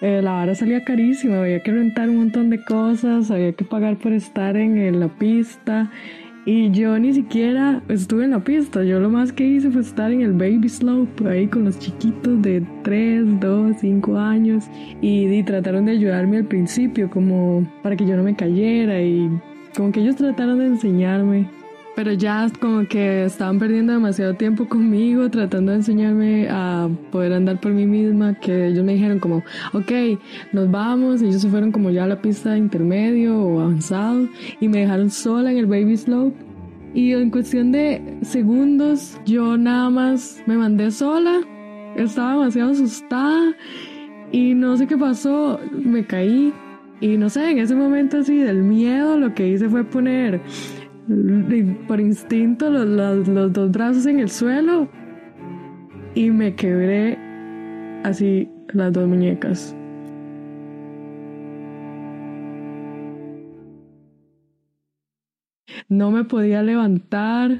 Eh, 0.00 0.22
la 0.22 0.32
vara 0.32 0.54
salía 0.54 0.84
carísima, 0.84 1.40
había 1.40 1.60
que 1.60 1.72
rentar 1.72 2.08
un 2.08 2.18
montón 2.18 2.50
de 2.50 2.64
cosas, 2.64 3.32
había 3.32 3.52
que 3.52 3.64
pagar 3.64 3.96
por 3.96 4.12
estar 4.12 4.56
en, 4.56 5.00
la 5.00 5.08
pista. 5.08 5.90
Y 6.50 6.70
yo 6.70 6.98
ni 6.98 7.12
siquiera 7.12 7.82
estuve 7.90 8.24
en 8.24 8.30
la 8.30 8.42
pista, 8.42 8.82
yo 8.82 8.98
lo 9.00 9.10
más 9.10 9.34
que 9.34 9.44
hice 9.46 9.70
fue 9.70 9.82
estar 9.82 10.10
en 10.10 10.22
el 10.22 10.32
baby 10.32 10.66
slope, 10.66 11.28
ahí 11.28 11.46
con 11.46 11.66
los 11.66 11.78
chiquitos 11.78 12.40
de 12.40 12.66
3, 12.84 13.38
2, 13.38 13.76
5 13.78 14.16
años. 14.16 14.64
Y, 15.02 15.42
trataron 15.42 15.84
de 15.84 15.92
ayudarme 15.92 16.38
al 16.38 16.46
principio, 16.46 17.10
como 17.10 17.70
para 17.82 17.96
que 17.96 18.06
yo 18.06 18.16
no 18.16 18.22
me 18.22 18.34
cayera. 18.34 18.98
Y 19.02 19.28
como 19.76 19.92
que 19.92 20.00
ellos 20.00 20.16
trataron 20.16 20.58
de 20.60 20.66
enseñarme 20.68 21.50
pero 21.98 22.12
ya 22.12 22.48
como 22.60 22.86
que 22.86 23.24
estaban 23.24 23.58
perdiendo 23.58 23.92
demasiado 23.92 24.32
tiempo 24.34 24.68
conmigo 24.68 25.28
tratando 25.28 25.72
de 25.72 25.78
enseñarme 25.78 26.46
a 26.48 26.88
poder 27.10 27.32
andar 27.32 27.60
por 27.60 27.72
mí 27.72 27.86
misma, 27.86 28.38
que 28.38 28.68
ellos 28.68 28.84
me 28.84 28.94
dijeron 28.94 29.18
como, 29.18 29.42
ok, 29.72 29.90
nos 30.52 30.70
vamos, 30.70 31.22
ellos 31.22 31.42
se 31.42 31.48
fueron 31.48 31.72
como 31.72 31.90
ya 31.90 32.04
a 32.04 32.06
la 32.06 32.22
pista 32.22 32.56
intermedio 32.56 33.36
o 33.36 33.62
avanzado 33.62 34.28
y 34.60 34.68
me 34.68 34.82
dejaron 34.82 35.10
sola 35.10 35.50
en 35.50 35.58
el 35.58 35.66
baby 35.66 35.96
slope 35.96 36.36
Y 36.94 37.14
en 37.14 37.30
cuestión 37.32 37.72
de 37.72 38.00
segundos, 38.22 39.20
yo 39.26 39.58
nada 39.58 39.90
más 39.90 40.40
me 40.46 40.56
mandé 40.56 40.92
sola. 40.92 41.40
Estaba 41.96 42.34
demasiado 42.34 42.70
asustada 42.70 43.56
y 44.30 44.54
no 44.54 44.76
sé 44.76 44.86
qué 44.86 44.96
pasó, 44.96 45.58
me 45.72 46.04
caí. 46.04 46.54
Y 47.00 47.16
no 47.16 47.28
sé, 47.28 47.50
en 47.50 47.58
ese 47.58 47.74
momento 47.74 48.18
así 48.18 48.36
del 48.36 48.62
miedo, 48.62 49.18
lo 49.18 49.34
que 49.34 49.48
hice 49.48 49.68
fue 49.68 49.82
poner 49.82 50.40
por 51.86 52.00
instinto 52.00 52.70
los, 52.70 53.26
los 53.28 53.52
dos 53.52 53.70
brazos 53.70 54.06
en 54.06 54.20
el 54.20 54.28
suelo 54.28 54.88
y 56.14 56.30
me 56.30 56.54
quebré 56.54 57.18
así 58.04 58.50
las 58.72 58.92
dos 58.92 59.08
muñecas. 59.08 59.74
No 65.88 66.10
me 66.10 66.24
podía 66.24 66.62
levantar, 66.62 67.58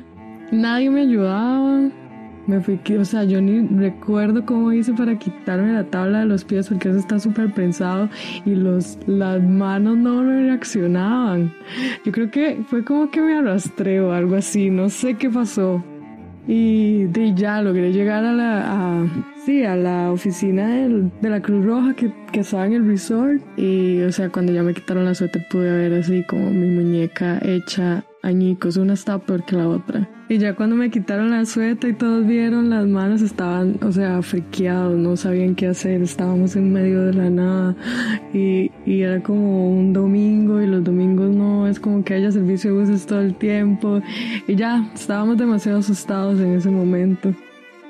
nadie 0.52 0.90
me 0.90 1.00
ayudaba. 1.02 1.90
Me 2.48 2.62
fui, 2.62 2.80
o 2.98 3.04
sea, 3.04 3.24
yo 3.24 3.42
ni 3.42 3.60
recuerdo 3.78 4.46
cómo 4.46 4.72
hice 4.72 4.94
para 4.94 5.18
quitarme 5.18 5.74
la 5.74 5.84
tabla 5.84 6.20
de 6.20 6.24
los 6.24 6.44
pies 6.44 6.70
porque 6.70 6.88
eso 6.88 6.98
está 6.98 7.18
súper 7.18 7.52
prensado 7.52 8.08
y 8.46 8.54
los, 8.54 8.98
las 9.06 9.42
manos 9.42 9.98
no 9.98 10.24
reaccionaban. 10.24 11.52
Yo 12.06 12.12
creo 12.12 12.30
que 12.30 12.58
fue 12.66 12.82
como 12.84 13.10
que 13.10 13.20
me 13.20 13.36
arrastré 13.36 14.00
o 14.00 14.12
algo 14.12 14.36
así, 14.36 14.70
no 14.70 14.88
sé 14.88 15.14
qué 15.14 15.28
pasó. 15.28 15.84
Y 16.46 17.04
de 17.04 17.34
ya 17.34 17.60
logré 17.60 17.92
llegar 17.92 18.24
a 18.24 18.32
la, 18.32 19.02
a, 19.02 19.06
sí, 19.44 19.64
a 19.64 19.76
la 19.76 20.10
oficina 20.10 20.88
de 20.88 21.28
la 21.28 21.42
Cruz 21.42 21.66
Roja 21.66 21.92
que, 21.92 22.10
que 22.32 22.40
estaba 22.40 22.64
en 22.64 22.72
el 22.72 22.86
resort. 22.86 23.42
Y, 23.58 24.00
o 24.00 24.10
sea, 24.10 24.30
cuando 24.30 24.52
ya 24.54 24.62
me 24.62 24.72
quitaron 24.72 25.04
la 25.04 25.14
suéter 25.14 25.46
pude 25.50 25.70
ver 25.70 26.00
así 26.00 26.24
como 26.24 26.50
mi 26.50 26.70
muñeca 26.70 27.38
hecha 27.42 28.02
añicos, 28.22 28.76
una 28.76 28.94
estaba 28.94 29.24
peor 29.24 29.44
que 29.44 29.56
la 29.56 29.68
otra. 29.68 30.08
Y 30.28 30.38
ya 30.38 30.54
cuando 30.54 30.76
me 30.76 30.90
quitaron 30.90 31.30
la 31.30 31.46
sueta 31.46 31.88
y 31.88 31.94
todos 31.94 32.26
vieron 32.26 32.68
las 32.68 32.86
manos 32.86 33.22
estaban, 33.22 33.78
o 33.82 33.90
sea, 33.90 34.20
friqueados, 34.20 34.98
no 34.98 35.16
sabían 35.16 35.54
qué 35.54 35.68
hacer, 35.68 36.02
estábamos 36.02 36.54
en 36.56 36.72
medio 36.72 37.04
de 37.06 37.14
la 37.14 37.30
nada 37.30 37.76
y, 38.34 38.70
y 38.84 39.00
era 39.00 39.22
como 39.22 39.70
un 39.70 39.94
domingo 39.94 40.60
y 40.60 40.66
los 40.66 40.84
domingos 40.84 41.30
no 41.30 41.66
es 41.66 41.80
como 41.80 42.04
que 42.04 42.14
haya 42.14 42.30
servicio 42.30 42.74
de 42.74 42.80
buses 42.80 43.06
todo 43.06 43.20
el 43.20 43.36
tiempo 43.36 44.02
y 44.46 44.54
ya 44.54 44.90
estábamos 44.94 45.38
demasiado 45.38 45.78
asustados 45.78 46.38
en 46.40 46.54
ese 46.54 46.70
momento. 46.70 47.32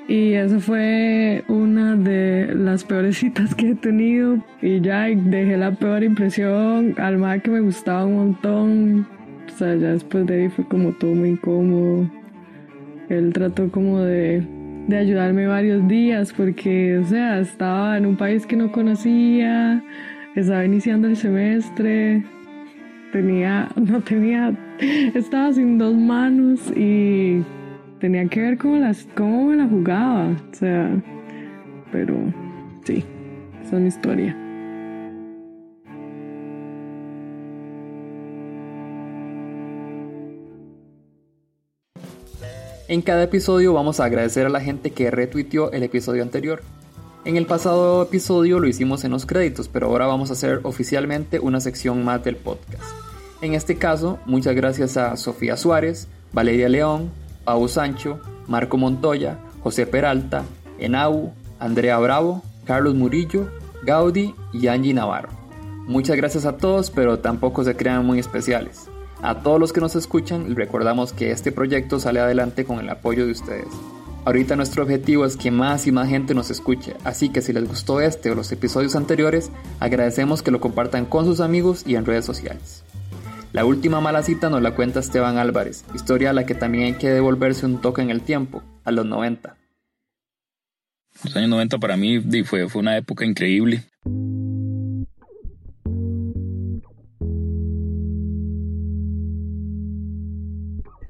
Y 0.09 0.33
esa 0.33 0.59
fue 0.59 1.43
una 1.47 1.95
de 1.95 2.55
las 2.55 2.83
peores 2.83 3.17
citas 3.19 3.53
que 3.53 3.71
he 3.71 3.75
tenido. 3.75 4.43
Y 4.59 4.81
ya 4.81 5.03
dejé 5.03 5.55
la 5.55 5.71
peor 5.71 6.03
impresión 6.03 6.95
al 6.97 7.19
mar 7.19 7.43
que 7.43 7.51
me 7.51 7.59
gustaba 7.59 8.05
un 8.05 8.15
montón 8.15 9.07
o 9.53 9.57
sea, 9.57 9.75
ya 9.75 9.91
después 9.91 10.25
de 10.25 10.41
ahí 10.43 10.49
fue 10.49 10.65
como 10.65 10.91
todo 10.93 11.13
muy 11.13 11.29
incómodo. 11.29 12.09
Él 13.09 13.33
trató 13.33 13.69
como 13.71 13.99
de, 14.01 14.43
de 14.87 14.97
ayudarme 14.97 15.47
varios 15.47 15.87
días 15.87 16.33
porque, 16.33 16.97
o 16.97 17.05
sea, 17.05 17.39
estaba 17.39 17.97
en 17.97 18.05
un 18.05 18.15
país 18.15 18.45
que 18.45 18.55
no 18.55 18.71
conocía, 18.71 19.83
estaba 20.35 20.65
iniciando 20.65 21.07
el 21.07 21.15
semestre, 21.15 22.23
tenía, 23.11 23.69
no 23.75 24.01
tenía, 24.01 24.53
estaba 25.13 25.51
sin 25.53 25.77
dos 25.77 25.95
manos 25.95 26.71
y 26.75 27.43
tenía 27.99 28.25
que 28.27 28.41
ver 28.41 28.57
cómo, 28.57 28.77
las, 28.77 29.07
cómo 29.15 29.45
me 29.45 29.57
la 29.57 29.67
jugaba, 29.67 30.29
o 30.29 30.55
sea, 30.55 30.89
pero 31.91 32.15
sí, 32.83 33.03
esa 33.63 33.75
es 33.75 33.81
mi 33.81 33.87
historia. 33.87 34.48
En 42.89 43.03
cada 43.03 43.21
episodio 43.21 43.71
vamos 43.71 43.99
a 43.99 44.05
agradecer 44.05 44.47
a 44.47 44.49
la 44.49 44.61
gente 44.61 44.89
que 44.89 45.11
retuiteó 45.11 45.71
el 45.73 45.83
episodio 45.83 46.23
anterior. 46.23 46.63
En 47.23 47.37
el 47.37 47.45
pasado 47.45 48.01
episodio 48.01 48.57
lo 48.57 48.67
hicimos 48.67 49.03
en 49.03 49.11
los 49.11 49.27
créditos, 49.27 49.67
pero 49.67 49.85
ahora 49.85 50.07
vamos 50.07 50.31
a 50.31 50.33
hacer 50.33 50.61
oficialmente 50.63 51.39
una 51.39 51.59
sección 51.59 52.03
más 52.03 52.23
del 52.23 52.35
podcast. 52.35 52.81
En 53.43 53.53
este 53.53 53.75
caso, 53.75 54.17
muchas 54.25 54.55
gracias 54.55 54.97
a 54.97 55.15
Sofía 55.17 55.55
Suárez, 55.55 56.07
Valeria 56.33 56.67
León, 56.67 57.11
Pau 57.43 57.67
Sancho, 57.67 58.21
Marco 58.47 58.75
Montoya, 58.77 59.37
José 59.61 59.85
Peralta, 59.85 60.45
Enau, 60.79 61.31
Andrea 61.59 61.99
Bravo, 61.99 62.41
Carlos 62.65 62.95
Murillo, 62.95 63.49
Gaudi 63.83 64.33
y 64.51 64.65
Angie 64.65 64.95
Navarro. 64.95 65.29
Muchas 65.85 66.17
gracias 66.17 66.47
a 66.47 66.57
todos, 66.57 66.89
pero 66.89 67.19
tampoco 67.19 67.63
se 67.63 67.75
crean 67.75 68.03
muy 68.03 68.17
especiales. 68.17 68.88
A 69.21 69.41
todos 69.41 69.59
los 69.59 69.73
que 69.73 69.81
nos 69.81 69.95
escuchan, 69.95 70.55
recordamos 70.55 71.11
que 71.11 71.31
este 71.31 71.51
proyecto 71.51 71.99
sale 71.99 72.21
adelante 72.21 72.63
con 72.63 72.79
el 72.79 72.89
apoyo 72.89 73.25
de 73.25 73.33
ustedes. 73.33 73.67
Ahorita 74.23 74.55
nuestro 74.55 74.83
objetivo 74.83 75.25
es 75.25 75.35
que 75.35 75.51
más 75.51 75.87
y 75.87 75.91
más 75.91 76.07
gente 76.07 76.33
nos 76.33 76.49
escuche, 76.49 76.95
así 77.03 77.29
que 77.29 77.41
si 77.41 77.51
les 77.51 77.67
gustó 77.67 77.99
este 77.99 78.31
o 78.31 78.35
los 78.35 78.51
episodios 78.53 78.95
anteriores, 78.95 79.51
agradecemos 79.79 80.41
que 80.41 80.51
lo 80.51 80.61
compartan 80.61 81.05
con 81.05 81.25
sus 81.25 81.41
amigos 81.41 81.83
y 81.85 81.95
en 81.95 82.05
redes 82.05 82.23
sociales. 82.25 82.83
La 83.51 83.65
última 83.65 83.99
mala 83.99 84.23
cita 84.23 84.49
nos 84.49 84.61
la 84.61 84.75
cuenta 84.75 85.01
Esteban 85.01 85.37
Álvarez, 85.37 85.83
historia 85.93 86.29
a 86.29 86.33
la 86.33 86.45
que 86.45 86.55
también 86.55 86.85
hay 86.85 86.93
que 86.93 87.09
devolverse 87.09 87.65
un 87.65 87.81
toque 87.81 88.01
en 88.01 88.11
el 88.11 88.21
tiempo, 88.21 88.63
a 88.85 88.91
los 88.91 89.05
90. 89.05 89.57
Los 91.25 91.35
años 91.35 91.49
90 91.49 91.77
para 91.79 91.97
mí 91.97 92.21
fue, 92.43 92.69
fue 92.69 92.81
una 92.81 92.95
época 92.95 93.25
increíble. 93.25 93.83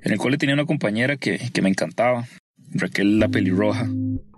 En 0.02 0.14
el 0.14 0.18
cole 0.18 0.38
tenía 0.38 0.56
una 0.56 0.66
compañera 0.66 1.18
que, 1.18 1.38
que 1.52 1.62
me 1.62 1.70
encantaba, 1.70 2.26
Raquel 2.72 3.20
la 3.20 3.28
pelirroja. 3.28 3.88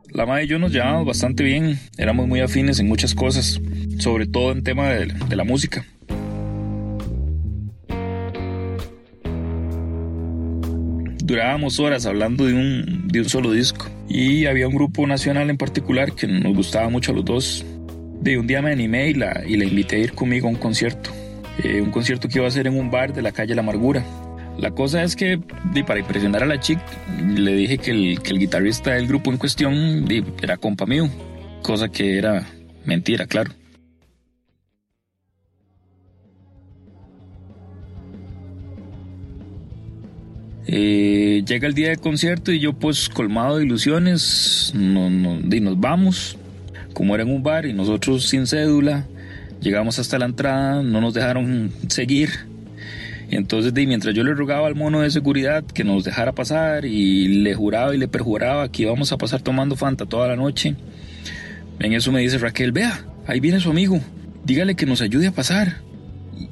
La 0.09 0.25
madre 0.25 0.45
y 0.45 0.47
yo 0.47 0.59
nos 0.59 0.71
llevábamos 0.71 1.05
bastante 1.05 1.43
bien, 1.43 1.79
éramos 1.97 2.27
muy 2.27 2.39
afines 2.41 2.79
en 2.79 2.87
muchas 2.87 3.13
cosas, 3.13 3.61
sobre 3.99 4.25
todo 4.25 4.51
en 4.51 4.63
tema 4.63 4.89
de, 4.89 5.05
de 5.05 5.35
la 5.35 5.43
música. 5.43 5.85
Durábamos 11.23 11.79
horas 11.79 12.05
hablando 12.05 12.45
de 12.45 12.53
un, 12.53 13.07
de 13.07 13.19
un 13.19 13.29
solo 13.29 13.53
disco 13.53 13.87
y 14.09 14.47
había 14.47 14.67
un 14.67 14.75
grupo 14.75 15.07
nacional 15.07 15.49
en 15.49 15.57
particular 15.57 16.13
que 16.13 16.27
nos 16.27 16.53
gustaba 16.55 16.89
mucho 16.89 17.11
a 17.11 17.15
los 17.15 17.23
dos. 17.23 17.65
De 18.19 18.37
un 18.37 18.47
día 18.47 18.61
me 18.61 18.71
animé 18.71 19.09
y 19.09 19.13
la, 19.13 19.43
y 19.47 19.55
la 19.55 19.63
invité 19.63 19.95
a 19.95 19.99
ir 19.99 20.13
conmigo 20.13 20.47
a 20.47 20.49
un 20.49 20.57
concierto, 20.57 21.11
eh, 21.63 21.79
un 21.79 21.91
concierto 21.91 22.27
que 22.27 22.39
iba 22.39 22.47
a 22.47 22.51
ser 22.51 22.67
en 22.67 22.77
un 22.77 22.91
bar 22.91 23.13
de 23.13 23.21
la 23.21 23.31
calle 23.31 23.55
La 23.55 23.61
Amargura. 23.61 24.03
La 24.57 24.71
cosa 24.71 25.03
es 25.03 25.15
que, 25.15 25.39
para 25.87 25.99
impresionar 25.99 26.43
a 26.43 26.45
la 26.45 26.59
chica, 26.59 26.83
le 27.25 27.53
dije 27.53 27.77
que 27.77 27.91
el, 27.91 28.21
que 28.21 28.31
el 28.31 28.39
guitarrista 28.39 28.91
del 28.93 29.07
grupo 29.07 29.31
en 29.31 29.37
cuestión 29.37 30.05
era 30.41 30.57
compa 30.57 30.85
mío, 30.85 31.09
cosa 31.61 31.89
que 31.89 32.17
era 32.17 32.47
mentira, 32.85 33.25
claro. 33.25 33.51
Eh, 40.67 41.43
llega 41.45 41.67
el 41.67 41.73
día 41.73 41.89
del 41.89 41.99
concierto 41.99 42.51
y 42.51 42.59
yo 42.59 42.73
pues 42.73 43.09
colmado 43.09 43.57
de 43.57 43.65
ilusiones, 43.65 44.71
no, 44.75 45.39
y 45.39 45.59
nos 45.59 45.79
vamos, 45.79 46.37
como 46.93 47.15
era 47.15 47.23
en 47.23 47.31
un 47.31 47.43
bar 47.43 47.65
y 47.65 47.73
nosotros 47.73 48.29
sin 48.29 48.45
cédula, 48.45 49.05
llegamos 49.59 49.99
hasta 49.99 50.19
la 50.19 50.25
entrada, 50.25 50.81
no 50.83 51.01
nos 51.01 51.13
dejaron 51.13 51.71
seguir 51.89 52.50
entonces, 53.31 53.73
de, 53.73 53.87
mientras 53.87 54.13
yo 54.13 54.25
le 54.25 54.33
rogaba 54.33 54.67
al 54.67 54.75
mono 54.75 54.99
de 54.99 55.09
seguridad 55.09 55.63
que 55.63 55.85
nos 55.85 56.03
dejara 56.03 56.33
pasar 56.33 56.85
y 56.85 57.29
le 57.29 57.53
juraba 57.53 57.95
y 57.95 57.97
le 57.97 58.09
perjuraba 58.09 58.69
que 58.69 58.83
íbamos 58.83 59.13
a 59.13 59.17
pasar 59.17 59.41
tomando 59.41 59.77
Fanta 59.77 60.05
toda 60.05 60.27
la 60.27 60.35
noche, 60.35 60.75
en 61.79 61.93
eso 61.93 62.11
me 62.11 62.19
dice 62.19 62.37
Raquel, 62.37 62.73
vea, 62.73 63.05
ahí 63.25 63.39
viene 63.39 63.61
su 63.61 63.69
amigo, 63.69 64.01
dígale 64.43 64.75
que 64.75 64.85
nos 64.85 65.01
ayude 65.01 65.27
a 65.27 65.31
pasar. 65.31 65.77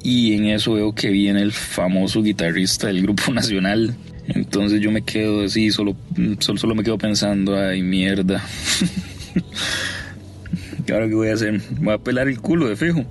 Y 0.02 0.34
en 0.34 0.46
eso 0.46 0.74
veo 0.74 0.94
que 0.94 1.10
viene 1.10 1.42
el 1.42 1.52
famoso 1.52 2.22
guitarrista 2.22 2.86
del 2.86 3.02
grupo 3.02 3.30
nacional. 3.32 3.94
Entonces 4.26 4.80
yo 4.80 4.90
me 4.90 5.02
quedo 5.02 5.44
así, 5.44 5.70
solo, 5.70 5.94
solo, 6.38 6.58
solo 6.58 6.74
me 6.74 6.82
quedo 6.82 6.96
pensando, 6.96 7.58
ay 7.58 7.82
mierda. 7.82 8.42
¿Qué 10.86 10.94
ahora 10.94 11.08
qué 11.08 11.14
voy 11.14 11.28
a 11.28 11.34
hacer? 11.34 11.60
Voy 11.78 11.92
a 11.92 11.98
pelar 11.98 12.28
el 12.28 12.40
culo 12.40 12.68
de 12.68 12.76
fijo. 12.76 13.04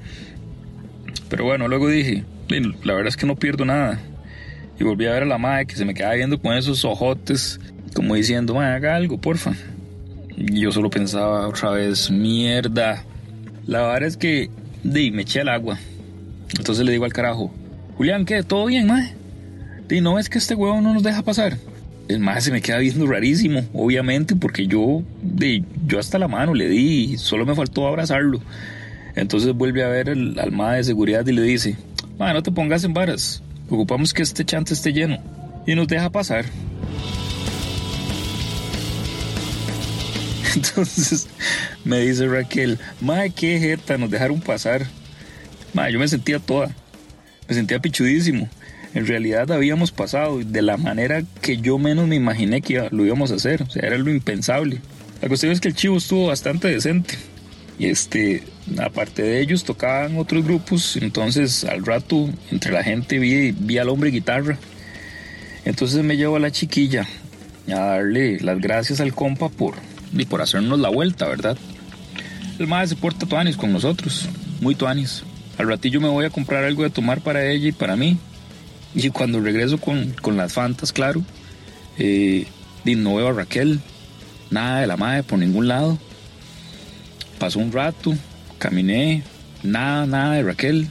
Pero 1.29 1.45
bueno, 1.45 1.67
luego 1.67 1.87
dije, 1.87 2.23
la 2.49 2.93
verdad 2.93 3.07
es 3.07 3.17
que 3.17 3.25
no 3.25 3.35
pierdo 3.35 3.65
nada. 3.65 3.99
Y 4.79 4.83
volví 4.83 5.05
a 5.05 5.11
ver 5.11 5.23
a 5.23 5.25
la 5.25 5.37
madre 5.37 5.65
que 5.65 5.75
se 5.75 5.85
me 5.85 5.93
quedaba 5.93 6.15
viendo 6.15 6.39
con 6.39 6.55
esos 6.55 6.85
ojotes, 6.85 7.59
como 7.93 8.15
diciendo, 8.15 8.55
madre, 8.55 8.75
haga 8.75 8.95
algo, 8.95 9.19
porfa. 9.19 9.53
Y 10.35 10.61
yo 10.61 10.71
solo 10.71 10.89
pensaba 10.89 11.47
otra 11.47 11.71
vez, 11.71 12.09
mierda. 12.09 13.03
La 13.67 13.81
verdad 13.81 14.03
es 14.03 14.17
que, 14.17 14.49
di, 14.83 15.11
me 15.11 15.23
eché 15.23 15.41
al 15.41 15.49
agua. 15.49 15.77
Entonces 16.57 16.85
le 16.85 16.91
digo 16.91 17.05
al 17.05 17.13
carajo, 17.13 17.53
Julián, 17.97 18.25
¿qué? 18.25 18.41
¿Todo 18.41 18.65
bien, 18.65 18.87
madre? 18.87 19.13
Di, 19.87 20.01
¿no 20.01 20.17
es 20.17 20.29
que 20.29 20.37
este 20.37 20.55
huevo 20.55 20.79
no 20.81 20.93
nos 20.93 21.03
deja 21.03 21.21
pasar? 21.21 21.57
El 22.07 22.19
madre 22.19 22.41
se 22.41 22.51
me 22.51 22.61
queda 22.61 22.79
viendo 22.79 23.05
rarísimo, 23.05 23.63
obviamente, 23.73 24.35
porque 24.35 24.65
yo, 24.65 25.03
di, 25.21 25.63
yo 25.85 25.99
hasta 25.99 26.17
la 26.17 26.27
mano 26.27 26.53
le 26.53 26.67
di, 26.67 27.17
solo 27.17 27.45
me 27.45 27.53
faltó 27.53 27.85
abrazarlo. 27.85 28.41
Entonces 29.15 29.53
vuelve 29.53 29.83
a 29.83 29.89
ver 29.89 30.09
al, 30.09 30.39
al 30.39 30.75
de 30.77 30.83
seguridad 30.83 31.27
y 31.27 31.33
le 31.33 31.41
dice, 31.41 31.75
no 32.19 32.43
te 32.43 32.51
pongas 32.51 32.83
en 32.83 32.93
varas. 32.93 33.41
Ocupamos 33.69 34.13
que 34.13 34.21
este 34.21 34.45
chante 34.45 34.73
esté 34.73 34.91
lleno. 34.93 35.17
y 35.65 35.75
nos 35.75 35.87
deja 35.87 36.09
pasar. 36.09 36.45
Entonces 40.55 41.27
me 41.85 41.99
dice 41.99 42.27
Raquel, 42.27 42.79
madre, 43.01 43.31
qué 43.31 43.59
jeta, 43.59 43.97
nos 43.97 44.09
dejaron 44.09 44.41
pasar. 44.41 44.85
Madre, 45.73 45.93
yo 45.93 45.99
me 45.99 46.07
sentía 46.07 46.39
toda, 46.39 46.75
me 47.47 47.55
sentía 47.55 47.79
pichudísimo. 47.79 48.49
En 48.95 49.05
realidad 49.05 49.51
habíamos 49.51 49.91
pasado 49.91 50.39
de 50.39 50.61
la 50.63 50.77
manera 50.77 51.23
que 51.41 51.57
yo 51.57 51.77
menos 51.77 52.07
me 52.07 52.15
imaginé 52.15 52.61
que 52.61 52.87
lo 52.89 53.05
íbamos 53.05 53.31
a 53.31 53.35
hacer. 53.35 53.61
O 53.61 53.69
sea, 53.69 53.85
era 53.85 53.97
lo 53.97 54.09
impensable. 54.09 54.81
La 55.21 55.27
cuestión 55.27 55.51
es 55.51 55.61
que 55.61 55.67
el 55.67 55.75
chivo 55.75 55.97
estuvo 55.97 56.27
bastante 56.27 56.69
decente. 56.69 57.15
Y 57.79 57.87
este, 57.87 58.43
aparte 58.77 59.23
de 59.23 59.41
ellos, 59.41 59.63
tocaban 59.63 60.17
otros 60.17 60.43
grupos. 60.43 60.97
Entonces, 60.97 61.63
al 61.63 61.85
rato, 61.85 62.29
entre 62.51 62.73
la 62.73 62.83
gente, 62.83 63.17
vi, 63.17 63.51
vi 63.51 63.77
al 63.77 63.89
hombre 63.89 64.11
guitarra. 64.11 64.57
Entonces 65.65 66.03
me 66.03 66.17
llevo 66.17 66.35
a 66.35 66.39
la 66.39 66.51
chiquilla 66.51 67.07
a 67.67 67.79
darle 67.79 68.39
las 68.39 68.59
gracias 68.59 68.99
al 68.99 69.13
compa 69.13 69.49
por, 69.49 69.75
y 70.13 70.25
por 70.25 70.41
hacernos 70.41 70.79
la 70.79 70.89
vuelta, 70.89 71.27
¿verdad? 71.27 71.57
El 72.57 72.67
madre 72.67 72.87
se 72.87 72.95
porta 72.95 73.25
tuanis 73.25 73.55
con 73.55 73.71
nosotros, 73.71 74.27
muy 74.61 74.75
tuanis. 74.75 75.23
Al 75.57 75.67
ratillo 75.67 76.01
me 76.01 76.09
voy 76.09 76.25
a 76.25 76.29
comprar 76.29 76.63
algo 76.63 76.83
de 76.83 76.89
tomar 76.89 77.21
para 77.21 77.45
ella 77.45 77.69
y 77.69 77.71
para 77.71 77.95
mí. 77.95 78.17
Y 78.95 79.09
cuando 79.09 79.39
regreso 79.39 79.77
con, 79.77 80.13
con 80.21 80.35
las 80.35 80.53
fantas, 80.53 80.91
claro, 80.91 81.21
eh, 81.97 82.47
no 82.85 83.15
veo 83.15 83.27
a 83.27 83.33
Raquel, 83.33 83.79
nada 84.49 84.81
de 84.81 84.87
la 84.87 84.97
madre 84.97 85.23
por 85.23 85.37
ningún 85.37 85.67
lado. 85.67 85.99
Pasó 87.39 87.59
un 87.59 87.71
rato, 87.71 88.13
caminé, 88.57 89.23
nada, 89.63 90.05
nada 90.05 90.33
de 90.33 90.43
Raquel. 90.43 90.87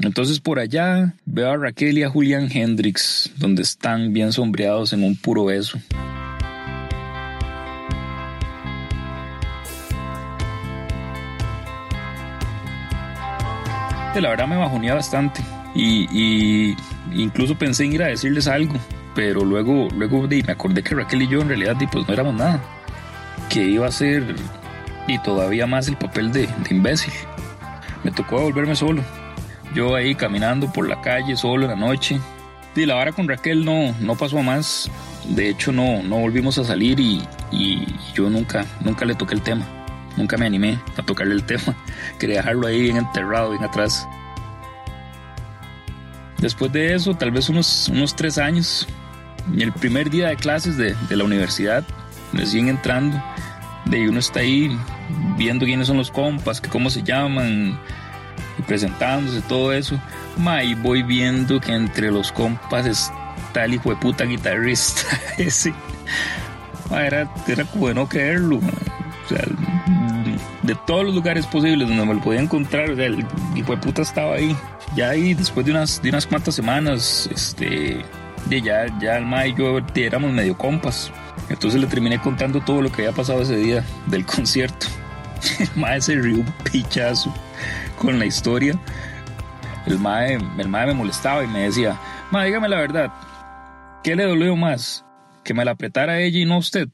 Entonces 0.00 0.40
por 0.40 0.58
allá 0.58 1.14
veo 1.26 1.52
a 1.52 1.56
Raquel 1.56 1.98
y 1.98 2.02
a 2.02 2.10
Julian 2.10 2.48
Hendrix, 2.50 3.30
donde 3.36 3.62
están 3.62 4.12
bien 4.12 4.32
sombreados 4.32 4.92
en 4.92 5.04
un 5.04 5.14
puro 5.14 5.44
beso. 5.44 5.78
La 14.20 14.28
verdad 14.28 14.48
me 14.48 14.56
bajonía 14.56 14.94
bastante 14.94 15.40
y, 15.74 16.74
incluso 17.12 17.56
pensé 17.56 17.84
en 17.84 17.92
ir 17.92 18.02
a 18.02 18.08
decirles 18.08 18.48
algo, 18.48 18.74
pero 19.14 19.44
luego, 19.44 19.88
luego 19.96 20.26
me 20.28 20.52
acordé 20.52 20.82
que 20.82 20.94
Raquel 20.94 21.22
y 21.22 21.28
yo 21.28 21.40
en 21.40 21.48
realidad 21.48 21.76
pues 21.90 22.06
no 22.06 22.12
éramos 22.12 22.34
nada, 22.34 22.60
que 23.48 23.62
iba 23.62 23.86
a 23.86 23.92
ser 23.92 24.34
y 25.06 25.18
todavía 25.18 25.66
más 25.66 25.88
el 25.88 25.96
papel 25.96 26.32
de, 26.32 26.46
de 26.46 26.74
imbécil. 26.74 27.12
Me 28.04 28.10
tocó 28.10 28.40
volverme 28.40 28.74
solo, 28.74 29.02
yo 29.74 29.94
ahí 29.94 30.14
caminando 30.14 30.72
por 30.72 30.88
la 30.88 31.00
calle 31.00 31.36
solo 31.36 31.64
en 31.64 31.70
la 31.70 31.76
noche. 31.76 32.20
Y 32.74 32.86
la 32.86 32.94
vara 32.94 33.12
con 33.12 33.28
Raquel 33.28 33.64
no, 33.64 33.94
no 34.00 34.14
pasó 34.16 34.38
a 34.38 34.42
más. 34.42 34.90
De 35.28 35.48
hecho, 35.48 35.72
no, 35.72 36.02
no 36.02 36.18
volvimos 36.18 36.56
a 36.58 36.64
salir 36.64 36.98
y, 36.98 37.22
y 37.50 37.86
yo 38.14 38.30
nunca, 38.30 38.64
nunca 38.80 39.04
le 39.04 39.14
toqué 39.14 39.34
el 39.34 39.42
tema. 39.42 39.66
Nunca 40.16 40.36
me 40.36 40.46
animé 40.46 40.78
a 40.96 41.02
tocarle 41.02 41.34
el 41.34 41.44
tema. 41.46 41.76
Quería 42.18 42.36
dejarlo 42.36 42.66
ahí 42.66 42.80
bien 42.80 42.96
enterrado, 42.96 43.50
bien 43.50 43.64
atrás. 43.64 44.06
Después 46.38 46.72
de 46.72 46.94
eso, 46.94 47.14
tal 47.14 47.30
vez 47.32 47.48
unos, 47.48 47.88
unos 47.88 48.16
tres 48.16 48.38
años, 48.38 48.88
el 49.56 49.72
primer 49.72 50.08
día 50.08 50.28
de 50.28 50.36
clases 50.36 50.76
de, 50.78 50.94
de 51.08 51.16
la 51.16 51.24
universidad, 51.24 51.84
recién 52.32 52.68
entrando, 52.68 53.22
de 53.86 54.08
uno 54.08 54.18
está 54.18 54.40
ahí 54.40 54.76
viendo 55.36 55.64
quiénes 55.64 55.86
son 55.86 55.96
los 55.96 56.10
compas, 56.10 56.60
que 56.60 56.68
cómo 56.68 56.90
se 56.90 57.02
llaman, 57.02 57.78
y 58.58 58.62
presentándose, 58.62 59.40
todo 59.42 59.72
eso. 59.72 60.00
Ma, 60.36 60.62
y 60.62 60.74
voy 60.74 61.02
viendo 61.02 61.60
que 61.60 61.72
entre 61.72 62.10
los 62.10 62.32
compas 62.32 62.86
está 62.86 63.64
el 63.64 63.74
hijo 63.74 63.90
de 63.90 63.96
puta 63.96 64.24
guitarrista 64.24 65.02
ese. 65.38 65.72
Ma, 66.90 67.06
era, 67.06 67.32
era 67.46 67.64
como 67.64 67.88
de 67.88 67.94
no 67.94 68.08
creerlo. 68.08 68.56
O 68.56 69.28
sea, 69.28 69.44
de 70.62 70.74
todos 70.86 71.04
los 71.04 71.14
lugares 71.14 71.46
posibles 71.46 71.88
donde 71.88 72.04
me 72.04 72.14
lo 72.14 72.20
podía 72.20 72.40
encontrar, 72.40 72.90
o 72.90 72.96
sea, 72.96 73.06
el 73.06 73.24
hijo 73.54 73.74
de 73.74 73.78
puta 73.78 74.02
estaba 74.02 74.34
ahí. 74.34 74.56
Ya 74.94 75.10
ahí, 75.10 75.34
después 75.34 75.64
de 75.64 75.72
unas, 75.72 76.02
de 76.02 76.08
unas 76.08 76.26
cuantas 76.26 76.54
semanas, 76.54 77.28
este, 77.32 78.04
ya, 78.48 78.86
ya 78.98 79.18
el 79.18 79.26
Ma 79.26 79.46
y 79.46 79.54
yo 79.54 79.78
éramos 79.94 80.32
medio 80.32 80.56
compas. 80.56 81.12
Entonces 81.48 81.80
le 81.80 81.86
terminé 81.86 82.20
contando 82.20 82.60
todo 82.60 82.82
lo 82.82 82.92
que 82.92 83.02
había 83.02 83.14
pasado 83.14 83.42
ese 83.42 83.56
día 83.56 83.84
del 84.06 84.24
concierto. 84.34 84.86
El 85.58 85.68
mae 85.76 86.00
se 86.00 86.14
rió 86.14 86.36
un 86.36 86.52
pichazo 86.70 87.32
con 87.98 88.18
la 88.18 88.26
historia. 88.26 88.78
El 89.86 89.98
mae, 89.98 90.34
el 90.34 90.68
mae 90.68 90.86
me 90.86 90.94
molestaba 90.94 91.42
y 91.42 91.46
me 91.46 91.60
decía, 91.60 91.98
mae, 92.30 92.46
dígame 92.46 92.68
la 92.68 92.78
verdad, 92.78 93.12
¿qué 94.04 94.14
le 94.14 94.24
dolió 94.24 94.54
más? 94.56 95.04
¿Que 95.42 95.54
me 95.54 95.64
la 95.64 95.72
apretara 95.72 96.20
ella 96.20 96.38
y 96.38 96.44
no 96.44 96.58
usted? 96.58 96.88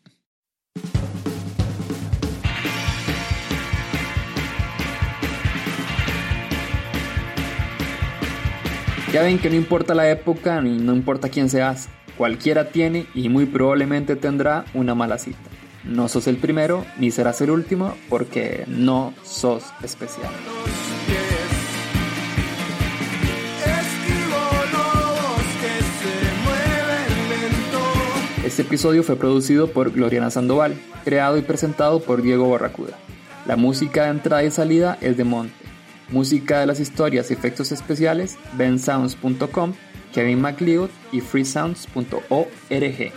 Ya 9.13 9.23
ven 9.23 9.39
que 9.39 9.49
no 9.49 9.57
importa 9.57 9.95
la 9.95 10.11
época 10.11 10.61
ni 10.61 10.79
no 10.79 10.93
importa 10.93 11.29
quién 11.29 11.49
seas, 11.49 11.89
cualquiera 12.17 12.71
tiene 12.71 13.07
y 13.15 13.29
muy 13.29 13.47
probablemente 13.47 14.17
tendrá 14.17 14.65
una 14.75 14.95
mala 14.95 15.19
cita. 15.19 15.39
No 15.85 16.09
sos 16.09 16.27
el 16.27 16.37
primero 16.37 16.85
ni 16.99 17.11
serás 17.11 17.41
el 17.41 17.51
último 17.51 17.95
porque 18.09 18.65
no 18.67 19.15
sos 19.23 19.65
especial. 19.83 20.31
Este 28.45 28.63
episodio 28.63 29.03
fue 29.03 29.17
producido 29.17 29.71
por 29.71 29.93
Gloriana 29.93 30.31
Sandoval, 30.31 30.81
creado 31.05 31.37
y 31.37 31.43
presentado 31.43 32.01
por 32.01 32.23
Diego 32.23 32.49
Barracuda. 32.49 32.97
La 33.45 33.57
música 33.57 34.05
de 34.05 34.11
entrada 34.11 34.45
y 34.45 34.51
salida 34.51 34.97
es 35.01 35.17
de 35.17 35.25
Monte. 35.25 35.53
Música 36.09 36.61
de 36.61 36.67
las 36.67 36.81
historias 36.81 37.31
y 37.31 37.35
efectos 37.35 37.71
especiales, 37.71 38.39
bensounds.com, 38.55 39.75
Kevin 40.17 40.41
MacLeod 40.41 40.89
y 41.13 41.21
freesounds.org. 41.21 43.13